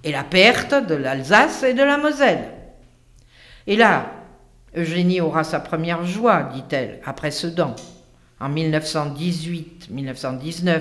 et 0.04 0.12
la 0.12 0.24
perte 0.24 0.86
de 0.86 0.94
l'Alsace 0.94 1.62
et 1.62 1.74
de 1.74 1.82
la 1.82 1.98
Moselle. 1.98 2.44
Et 3.66 3.76
là, 3.76 4.12
Eugénie 4.76 5.20
aura 5.20 5.44
sa 5.44 5.60
première 5.60 6.04
joie, 6.04 6.50
dit-elle, 6.54 7.00
après 7.04 7.30
Sedan, 7.30 7.76
en 8.40 8.48
1918-1919, 8.50 10.80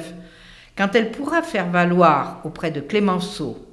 quand 0.77 0.95
elle 0.95 1.11
pourra 1.11 1.41
faire 1.41 1.69
valoir 1.69 2.39
auprès 2.45 2.71
de 2.71 2.79
Clémenceau 2.79 3.65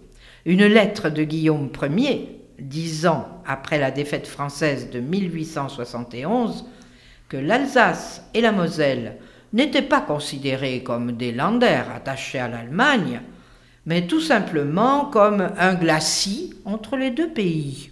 une 0.45 0.67
lettre 0.67 1.09
de 1.11 1.23
Guillaume 1.25 1.71
Ier, 1.83 2.41
dix 2.59 3.07
ans 3.07 3.43
après 3.47 3.79
la 3.79 3.91
défaite 3.91 4.27
française 4.27 4.91
de 4.91 5.01
1871, 5.01 6.65
que 7.29 7.37
l'Alsace 7.37 8.25
et 8.35 8.41
la 8.41 8.53
Moselle 8.53 9.17
n'étaient 9.53 9.83
pas 9.83 10.01
considérées 10.01 10.83
comme 10.83 11.13
des 11.13 11.33
landers 11.33 11.91
attachés 11.91 12.39
à 12.39 12.49
l'Allemagne, 12.49 13.21
mais 13.87 14.07
tout 14.07 14.21
simplement 14.21 15.07
comme 15.07 15.49
un 15.57 15.75
glacis 15.75 16.55
entre 16.65 16.97
les 16.97 17.11
deux 17.11 17.31
pays. 17.31 17.91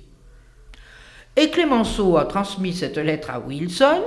Et 1.37 1.51
Clémenceau 1.51 2.17
a 2.17 2.27
transmis 2.27 2.75
cette 2.75 2.99
lettre 2.99 3.31
à 3.31 3.41
Wilson, 3.41 4.03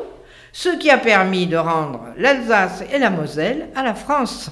ce 0.54 0.70
qui 0.78 0.90
a 0.90 0.98
permis 0.98 1.48
de 1.48 1.58
rendre 1.58 2.08
l'Alsace 2.18 2.84
et 2.94 3.00
la 3.00 3.10
Moselle 3.10 3.70
à 3.76 3.84
la 3.84 3.94
France. 3.94 4.52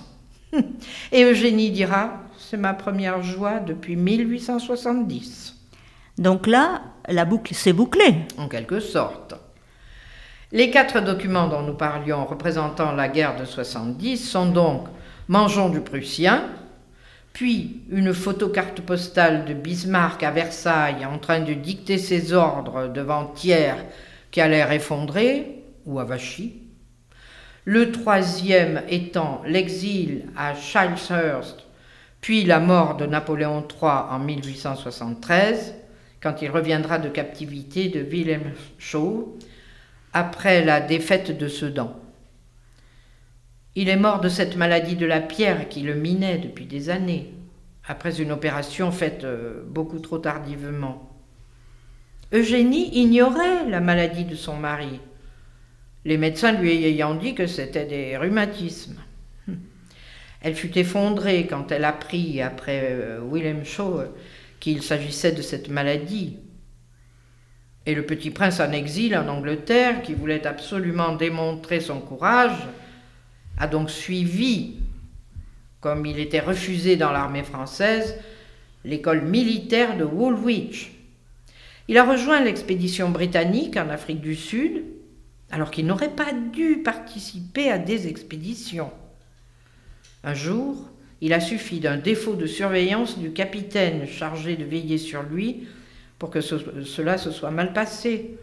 Et 1.12 1.24
Eugénie 1.24 1.71
dira, 1.71 2.21
c'est 2.38 2.58
ma 2.58 2.74
première 2.74 3.24
joie 3.24 3.60
depuis 3.60 3.95
1870. 3.95 5.56
Donc 6.17 6.48
là, 6.48 6.82
la 7.08 7.26
boucle 7.26 7.54
s'est 7.54 7.74
bouclée. 7.74 8.15
En 8.38 8.48
quelque 8.48 8.80
sorte. 8.80 9.36
Les 10.52 10.69
quatre 10.69 11.02
documents 11.02 11.48
dont 11.48 11.63
nous 11.63 11.74
parlions 11.74 12.26
représentant 12.26 12.91
la 12.91 13.10
guerre 13.10 13.36
de 13.38 13.45
70 13.45 14.17
sont 14.17 14.45
donc 14.45 14.88
Mangeons 15.28 15.69
du 15.69 15.82
Prussien, 15.82 16.43
puis 17.36 17.82
une 17.91 18.13
photocarte 18.13 18.80
postale 18.80 19.43
de 19.43 19.54
Bismarck 19.54 20.24
à 20.24 20.32
Versailles 20.32 21.06
en 21.06 21.19
train 21.19 21.41
de 21.41 21.54
dicter 21.54 21.98
ses 21.98 22.32
ordres 22.32 22.88
devant 22.88 23.26
Thiers 23.26 23.84
qui 24.32 24.39
a 24.39 24.48
l'air 24.48 24.71
effondré, 24.71 25.63
ou 25.86 26.00
à 26.00 26.06
Vachy. 26.06 26.62
Le 27.65 27.91
troisième 27.91 28.84
étant 28.88 29.41
l'exil 29.45 30.28
à 30.38 30.56
Childhurst, 30.56 31.65
puis 32.21 32.45
la 32.45 32.62
mort 32.62 32.95
de 32.95 33.06
Napoléon 33.06 33.67
III 33.69 33.91
en 34.12 34.19
1873, 34.19 35.76
quand 36.21 36.41
il 36.41 36.50
reviendra 36.50 37.00
de 37.00 37.10
captivité 37.10 37.89
de 37.89 38.00
Wilhelm 38.00 38.54
Shaw, 38.80 39.38
après 40.13 40.63
la 40.63 40.80
défaite 40.80 41.38
de 41.38 41.50
Sedan. 41.50 42.00
Il 43.77 43.89
est 43.89 43.97
mort 43.97 44.21
de 44.21 44.29
cette 44.29 44.55
maladie 44.55 44.95
de 44.95 45.05
la 45.05 45.19
pierre 45.19 45.67
qui 45.67 45.81
le 45.81 45.95
minait 45.95 46.38
depuis 46.38 46.65
des 46.65 46.89
années, 46.89 47.33
après 47.85 48.21
une 48.21 48.31
opération 48.31 48.89
faite 48.89 49.25
euh, 49.25 49.63
beaucoup 49.67 49.99
trop 49.99 50.17
tardivement. 50.17 51.11
Eugénie 52.31 52.97
ignorait 52.97 53.69
la 53.69 53.81
maladie 53.81 54.23
de 54.23 54.35
son 54.35 54.55
mari. 54.55 55.01
les 56.05 56.17
médecins 56.17 56.53
lui 56.53 56.85
ayant 56.85 57.15
dit 57.15 57.35
que 57.35 57.47
c'était 57.47 57.85
des 57.85 58.15
rhumatismes. 58.15 59.01
Elle 60.41 60.55
fut 60.55 60.77
effondrée 60.77 61.45
quand 61.45 61.71
elle 61.71 61.83
apprit, 61.85 62.41
après 62.41 62.81
euh, 62.91 63.19
William 63.19 63.65
Shaw, 63.65 64.03
qu'il 64.61 64.83
s'agissait 64.83 65.33
de 65.33 65.41
cette 65.41 65.69
maladie. 65.69 66.38
Et 67.85 67.93
le 67.93 68.05
petit 68.05 68.31
prince 68.31 68.61
en 68.61 68.71
exil 68.71 69.17
en 69.17 69.27
Angleterre, 69.27 70.01
qui 70.01 70.13
voulait 70.13 70.47
absolument 70.47 71.15
démontrer 71.15 71.81
son 71.81 71.99
courage, 71.99 72.57
a 73.58 73.68
donc 73.68 73.89
suivi, 73.89 74.76
comme 75.82 76.06
il 76.06 76.20
était 76.20 76.39
refusé 76.39 76.96
dans 76.96 77.12
l'armée 77.12 77.44
française, 77.44 78.15
l'école 78.84 79.22
militaire 79.22 79.98
de 79.98 80.04
Woolwich. 80.04 80.91
Il 81.88 81.98
a 81.98 82.04
rejoint 82.04 82.41
l'expédition 82.41 83.10
britannique 83.10 83.78
en 83.78 83.89
Afrique 83.89 84.22
du 84.22 84.36
Sud, 84.36 84.84
alors 85.52 85.72
qu'il 85.72 85.86
n'aurait 85.86 86.15
pas 86.15 86.34
dû 86.34 86.78
participer 86.84 87.70
à 87.70 87.78
des 87.78 88.08
expéditions. 88.08 88.91
Un 90.24 90.34
jour, 90.34 90.89
il 91.22 91.34
a 91.34 91.39
suffi 91.39 91.80
d'un 91.80 91.98
défaut 91.98 92.36
de 92.36 92.48
surveillance 92.48 93.20
du 93.20 93.32
capitaine 93.32 94.08
chargé 94.08 94.56
de 94.56 94.63
veiller 94.63 94.98
sur 94.98 95.24
lui 95.24 95.68
pour 96.18 96.30
que 96.30 96.41
cela 96.41 97.18
se 97.18 97.32
soit 97.32 97.52
mal 97.52 97.74
passé, 97.74 98.38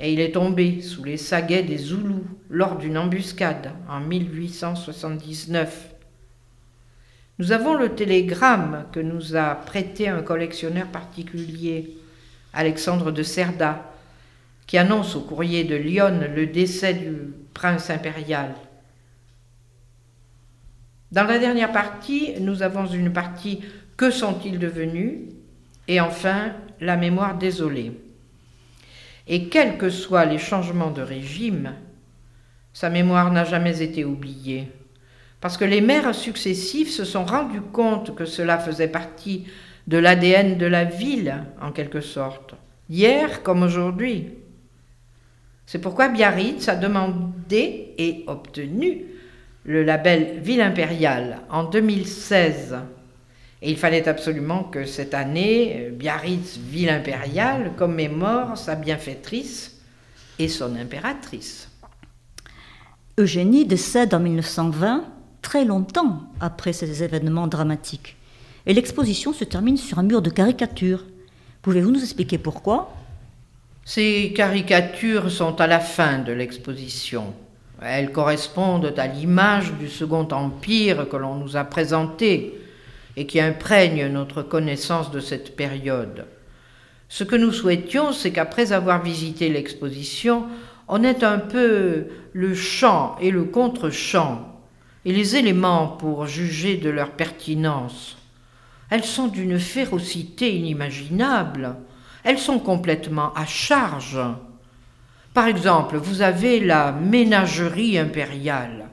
et 0.00 0.12
il 0.12 0.20
est 0.20 0.32
tombé 0.32 0.80
sous 0.80 1.02
les 1.04 1.16
saguets 1.16 1.62
des 1.62 1.78
Zoulous 1.78 2.24
lors 2.50 2.76
d'une 2.76 2.98
embuscade 2.98 3.72
en 3.88 4.00
1879. 4.00 5.94
Nous 7.38 7.52
avons 7.52 7.74
le 7.74 7.94
télégramme 7.94 8.86
que 8.92 9.00
nous 9.00 9.36
a 9.36 9.54
prêté 9.54 10.08
un 10.08 10.22
collectionneur 10.22 10.86
particulier, 10.88 11.96
Alexandre 12.52 13.10
de 13.12 13.22
Cerda, 13.22 13.92
qui 14.66 14.78
annonce 14.78 15.16
au 15.16 15.20
courrier 15.20 15.64
de 15.64 15.76
Lyon 15.76 16.20
le 16.34 16.46
décès 16.46 16.94
du 16.94 17.12
prince 17.54 17.90
impérial. 17.90 18.54
Dans 21.10 21.24
la 21.24 21.38
dernière 21.38 21.72
partie, 21.72 22.34
nous 22.40 22.62
avons 22.62 22.86
une 22.86 23.12
partie 23.12 23.60
Que 23.96 24.10
sont-ils 24.10 24.58
devenus? 24.58 25.20
et 25.88 26.00
enfin 26.00 26.52
la 26.80 26.96
mémoire 26.96 27.38
désolée. 27.38 27.92
Et 29.28 29.48
quels 29.48 29.76
que 29.76 29.90
soient 29.90 30.24
les 30.24 30.38
changements 30.38 30.90
de 30.90 31.02
régime, 31.02 31.74
sa 32.72 32.88
mémoire 32.88 33.30
n'a 33.30 33.44
jamais 33.44 33.82
été 33.82 34.04
oubliée, 34.04 34.68
parce 35.40 35.56
que 35.56 35.64
les 35.64 35.80
maires 35.82 36.14
successifs 36.14 36.90
se 36.90 37.04
sont 37.04 37.24
rendus 37.24 37.60
compte 37.60 38.14
que 38.14 38.24
cela 38.24 38.58
faisait 38.58 38.88
partie 38.88 39.46
de 39.86 39.98
l'ADN 39.98 40.56
de 40.58 40.66
la 40.66 40.84
ville, 40.84 41.44
en 41.60 41.72
quelque 41.72 42.00
sorte, 42.00 42.54
hier 42.88 43.42
comme 43.42 43.62
aujourd'hui. 43.62 44.30
C'est 45.66 45.80
pourquoi 45.80 46.08
Biarritz 46.08 46.68
a 46.68 46.76
demandé 46.76 47.94
et 47.98 48.24
obtenu 48.26 49.04
le 49.64 49.84
label 49.84 50.40
Ville 50.40 50.62
impériale 50.62 51.40
en 51.50 51.64
2016. 51.64 52.78
Et 53.60 53.70
il 53.70 53.76
fallait 53.76 54.08
absolument 54.08 54.64
que 54.64 54.84
cette 54.84 55.14
année, 55.14 55.90
Biarritz, 55.92 56.58
ville 56.58 56.90
impériale, 56.90 57.72
commémore 57.76 58.56
sa 58.56 58.76
bienfaitrice 58.76 59.80
et 60.38 60.48
son 60.48 60.76
impératrice. 60.76 61.68
Eugénie 63.18 63.64
décède 63.64 64.14
en 64.14 64.20
1920, 64.20 65.04
très 65.42 65.64
longtemps 65.64 66.22
après 66.40 66.72
ces 66.72 67.02
événements 67.02 67.48
dramatiques. 67.48 68.16
Et 68.66 68.74
l'exposition 68.74 69.32
se 69.32 69.44
termine 69.44 69.76
sur 69.76 69.98
un 69.98 70.04
mur 70.04 70.22
de 70.22 70.30
caricatures. 70.30 71.04
Pouvez-vous 71.62 71.90
nous 71.90 72.02
expliquer 72.02 72.38
pourquoi? 72.38 72.94
Ces 73.84 74.32
caricatures 74.36 75.32
sont 75.32 75.60
à 75.60 75.66
la 75.66 75.80
fin 75.80 76.18
de 76.18 76.32
l'exposition. 76.32 77.32
Elles 77.82 78.12
correspondent 78.12 78.94
à 78.96 79.06
l'image 79.06 79.72
du 79.72 79.88
Second 79.88 80.28
Empire 80.30 81.08
que 81.08 81.16
l'on 81.16 81.36
nous 81.36 81.56
a 81.56 81.64
présenté 81.64 82.54
et 83.18 83.26
qui 83.26 83.40
imprègne 83.40 84.06
notre 84.06 84.42
connaissance 84.42 85.10
de 85.10 85.18
cette 85.18 85.56
période. 85.56 86.26
Ce 87.08 87.24
que 87.24 87.34
nous 87.34 87.50
souhaitions, 87.50 88.12
c'est 88.12 88.30
qu'après 88.30 88.72
avoir 88.72 89.02
visité 89.02 89.48
l'exposition, 89.48 90.46
on 90.86 91.02
ait 91.02 91.24
un 91.24 91.38
peu 91.38 92.06
le 92.32 92.54
chant 92.54 93.16
et 93.20 93.32
le 93.32 93.42
contre-chant 93.42 94.60
et 95.04 95.12
les 95.12 95.34
éléments 95.34 95.88
pour 95.88 96.26
juger 96.26 96.76
de 96.76 96.90
leur 96.90 97.10
pertinence. 97.10 98.16
Elles 98.88 99.04
sont 99.04 99.26
d'une 99.26 99.58
férocité 99.58 100.54
inimaginable. 100.54 101.74
Elles 102.22 102.38
sont 102.38 102.60
complètement 102.60 103.34
à 103.34 103.46
charge. 103.46 104.20
Par 105.34 105.48
exemple, 105.48 105.96
vous 105.96 106.22
avez 106.22 106.60
la 106.60 106.92
ménagerie 106.92 107.98
impériale. 107.98 108.90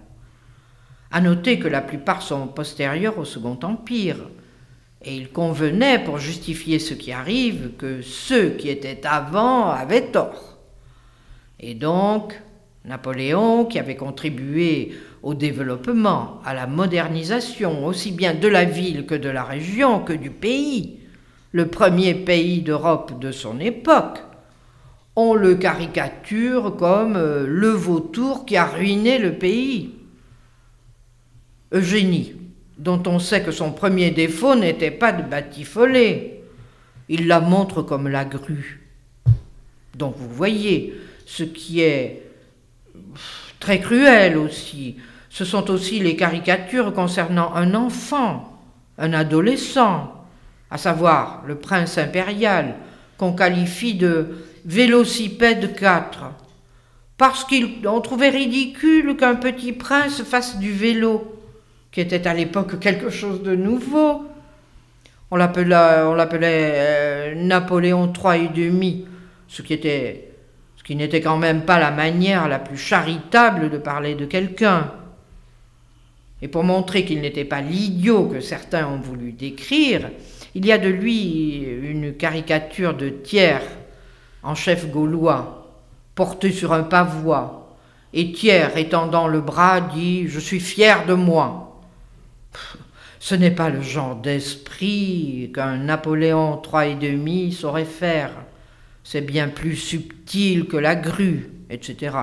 À 1.11 1.21
noter 1.21 1.59
que 1.59 1.67
la 1.67 1.81
plupart 1.81 2.21
sont 2.21 2.47
postérieures 2.47 3.17
au 3.17 3.25
Second 3.25 3.59
Empire. 3.63 4.17
Et 5.03 5.15
il 5.15 5.29
convenait, 5.29 6.03
pour 6.03 6.17
justifier 6.17 6.79
ce 6.79 6.93
qui 6.93 7.11
arrive, 7.11 7.71
que 7.77 8.01
ceux 8.01 8.51
qui 8.51 8.69
étaient 8.69 9.05
avant 9.05 9.69
avaient 9.69 10.07
tort. 10.07 10.57
Et 11.59 11.75
donc, 11.75 12.41
Napoléon, 12.85 13.65
qui 13.65 13.79
avait 13.79 13.95
contribué 13.95 14.93
au 15.23 15.33
développement, 15.33 16.39
à 16.45 16.53
la 16.53 16.67
modernisation 16.67 17.85
aussi 17.85 18.11
bien 18.11 18.33
de 18.33 18.47
la 18.47 18.65
ville 18.65 19.05
que 19.05 19.15
de 19.15 19.29
la 19.29 19.43
région, 19.43 19.99
que 19.99 20.13
du 20.13 20.29
pays, 20.29 20.99
le 21.51 21.67
premier 21.67 22.13
pays 22.13 22.61
d'Europe 22.61 23.19
de 23.19 23.31
son 23.31 23.59
époque, 23.59 24.19
on 25.15 25.33
le 25.33 25.55
caricature 25.55 26.75
comme 26.75 27.15
euh, 27.15 27.45
le 27.47 27.69
vautour 27.69 28.45
qui 28.45 28.57
a 28.57 28.65
ruiné 28.65 29.17
le 29.17 29.33
pays. 29.33 29.94
Eugénie, 31.71 32.33
dont 32.77 33.01
on 33.07 33.19
sait 33.19 33.41
que 33.41 33.51
son 33.51 33.71
premier 33.71 34.11
défaut 34.11 34.55
n'était 34.55 34.91
pas 34.91 35.11
de 35.11 35.23
batifoler, 35.23 36.43
il 37.09 37.27
la 37.27 37.39
montre 37.39 37.81
comme 37.81 38.07
la 38.07 38.25
grue. 38.25 38.81
Donc 39.95 40.15
vous 40.17 40.29
voyez, 40.29 40.95
ce 41.25 41.43
qui 41.43 41.81
est 41.81 42.23
très 43.59 43.79
cruel 43.79 44.37
aussi, 44.37 44.97
ce 45.29 45.45
sont 45.45 45.69
aussi 45.69 45.99
les 45.99 46.15
caricatures 46.15 46.93
concernant 46.93 47.53
un 47.55 47.73
enfant, 47.73 48.59
un 48.97 49.13
adolescent, 49.13 50.11
à 50.69 50.77
savoir 50.77 51.43
le 51.47 51.55
prince 51.55 51.97
impérial, 51.97 52.75
qu'on 53.17 53.33
qualifie 53.33 53.95
de 53.95 54.35
Vélocipède 54.65 55.75
4, 55.75 56.31
parce 57.17 57.45
qu'on 57.45 58.01
trouvait 58.01 58.29
ridicule 58.29 59.15
qu'un 59.15 59.35
petit 59.35 59.71
prince 59.71 60.23
fasse 60.23 60.57
du 60.57 60.71
vélo, 60.71 61.31
qui 61.95 62.01
était 62.01 62.27
à 62.27 62.33
l'époque 62.33 62.77
quelque 62.81 63.09
chose 63.09 63.41
de 63.41 63.55
nouveau. 63.55 64.25
On 65.31 65.37
l'appelait, 65.37 66.01
on 66.03 66.13
l'appelait 66.13 66.73
euh, 66.75 67.35
Napoléon 67.35 68.11
III 68.11 68.43
et 68.43 68.49
demi, 68.49 69.05
ce 69.47 69.61
qui 69.61 69.71
était, 69.71 70.33
ce 70.75 70.83
qui 70.83 70.97
n'était 70.97 71.21
quand 71.21 71.37
même 71.37 71.61
pas 71.61 71.79
la 71.79 71.91
manière 71.91 72.49
la 72.49 72.59
plus 72.59 72.77
charitable 72.77 73.69
de 73.69 73.77
parler 73.77 74.13
de 74.13 74.25
quelqu'un. 74.25 74.91
Et 76.41 76.49
pour 76.49 76.65
montrer 76.65 77.05
qu'il 77.05 77.21
n'était 77.21 77.45
pas 77.45 77.61
l'idiot 77.61 78.25
que 78.25 78.41
certains 78.41 78.85
ont 78.85 78.99
voulu 78.99 79.31
décrire, 79.31 80.09
il 80.53 80.65
y 80.65 80.73
a 80.73 80.77
de 80.77 80.89
lui 80.89 81.59
une 81.59 82.13
caricature 82.17 82.93
de 82.93 83.07
Thiers 83.07 83.69
en 84.43 84.53
chef 84.53 84.91
gaulois, 84.91 85.71
porté 86.13 86.51
sur 86.51 86.73
un 86.73 86.83
pavois, 86.83 87.77
et 88.13 88.33
Thiers, 88.33 88.67
étendant 88.75 89.29
le 89.29 89.39
bras, 89.39 89.79
dit 89.79 90.27
Je 90.27 90.41
suis 90.41 90.59
fier 90.59 91.05
de 91.05 91.13
moi. 91.13 91.71
Ce 93.19 93.33
n'est 93.33 93.51
pas 93.51 93.69
le 93.69 93.81
genre 93.81 94.15
d'esprit 94.15 95.51
qu'un 95.53 95.77
Napoléon 95.77 96.57
trois 96.57 96.85
et 96.85 96.95
demi 96.95 97.51
saurait 97.51 97.85
faire. 97.85 98.31
C'est 99.03 99.21
bien 99.21 99.47
plus 99.47 99.75
subtil 99.75 100.67
que 100.67 100.77
la 100.77 100.95
grue, 100.95 101.49
etc. 101.69 102.17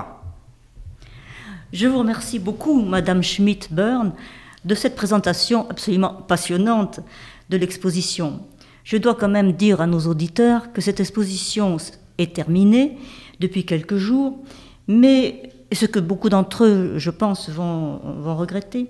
Je 1.73 1.87
vous 1.87 1.99
remercie 1.99 2.39
beaucoup, 2.39 2.81
Madame 2.81 3.23
Schmidt-Burn, 3.23 4.13
de 4.63 4.75
cette 4.75 4.95
présentation 4.95 5.69
absolument 5.69 6.13
passionnante 6.13 6.99
de 7.49 7.57
l'exposition. 7.57 8.41
Je 8.83 8.97
dois 8.97 9.15
quand 9.15 9.29
même 9.29 9.53
dire 9.53 9.81
à 9.81 9.87
nos 9.87 10.01
auditeurs 10.01 10.71
que 10.71 10.81
cette 10.81 10.99
exposition 10.99 11.77
est 12.17 12.35
terminée 12.35 12.97
depuis 13.39 13.65
quelques 13.65 13.97
jours, 13.97 14.37
mais 14.87 15.49
ce 15.71 15.85
que 15.85 15.99
beaucoup 15.99 16.29
d'entre 16.29 16.65
eux, 16.65 16.93
je 16.97 17.09
pense, 17.09 17.49
vont 17.49 17.99
regretter. 18.37 18.87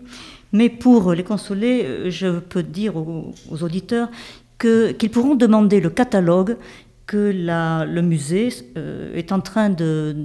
Mais 0.53 0.69
pour 0.69 1.13
les 1.13 1.23
consoler, 1.23 2.09
je 2.09 2.39
peux 2.39 2.63
dire 2.63 2.95
aux, 2.95 3.33
auditeurs 3.61 4.09
qu'ils 4.59 5.11
pourront 5.11 5.35
demander 5.35 5.81
le 5.81 5.89
catalogue 5.89 6.57
que 7.05 7.31
le 7.33 8.01
musée 8.01 8.49
euh, 8.77 9.13
est 9.15 9.31
en 9.31 9.41
train 9.41 9.69
de, 9.69 10.15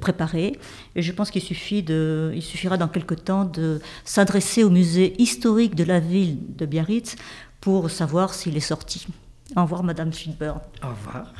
préparer. 0.00 0.58
Et 0.96 1.02
je 1.02 1.12
pense 1.12 1.30
qu'il 1.30 1.42
suffira 1.42 2.76
dans 2.76 2.88
quelque 2.88 3.14
temps 3.14 3.44
de 3.44 3.80
s'adresser 4.04 4.64
au 4.64 4.70
musée 4.70 5.14
historique 5.22 5.74
de 5.74 5.84
la 5.84 6.00
ville 6.00 6.36
de 6.56 6.66
Biarritz 6.66 7.16
pour 7.60 7.90
savoir 7.90 8.34
s'il 8.34 8.56
est 8.56 8.60
sorti. 8.60 9.06
Au 9.56 9.62
revoir, 9.62 9.82
Madame 9.82 10.12
Schildberg. 10.12 10.58
Au 10.82 10.88
revoir. 10.88 11.32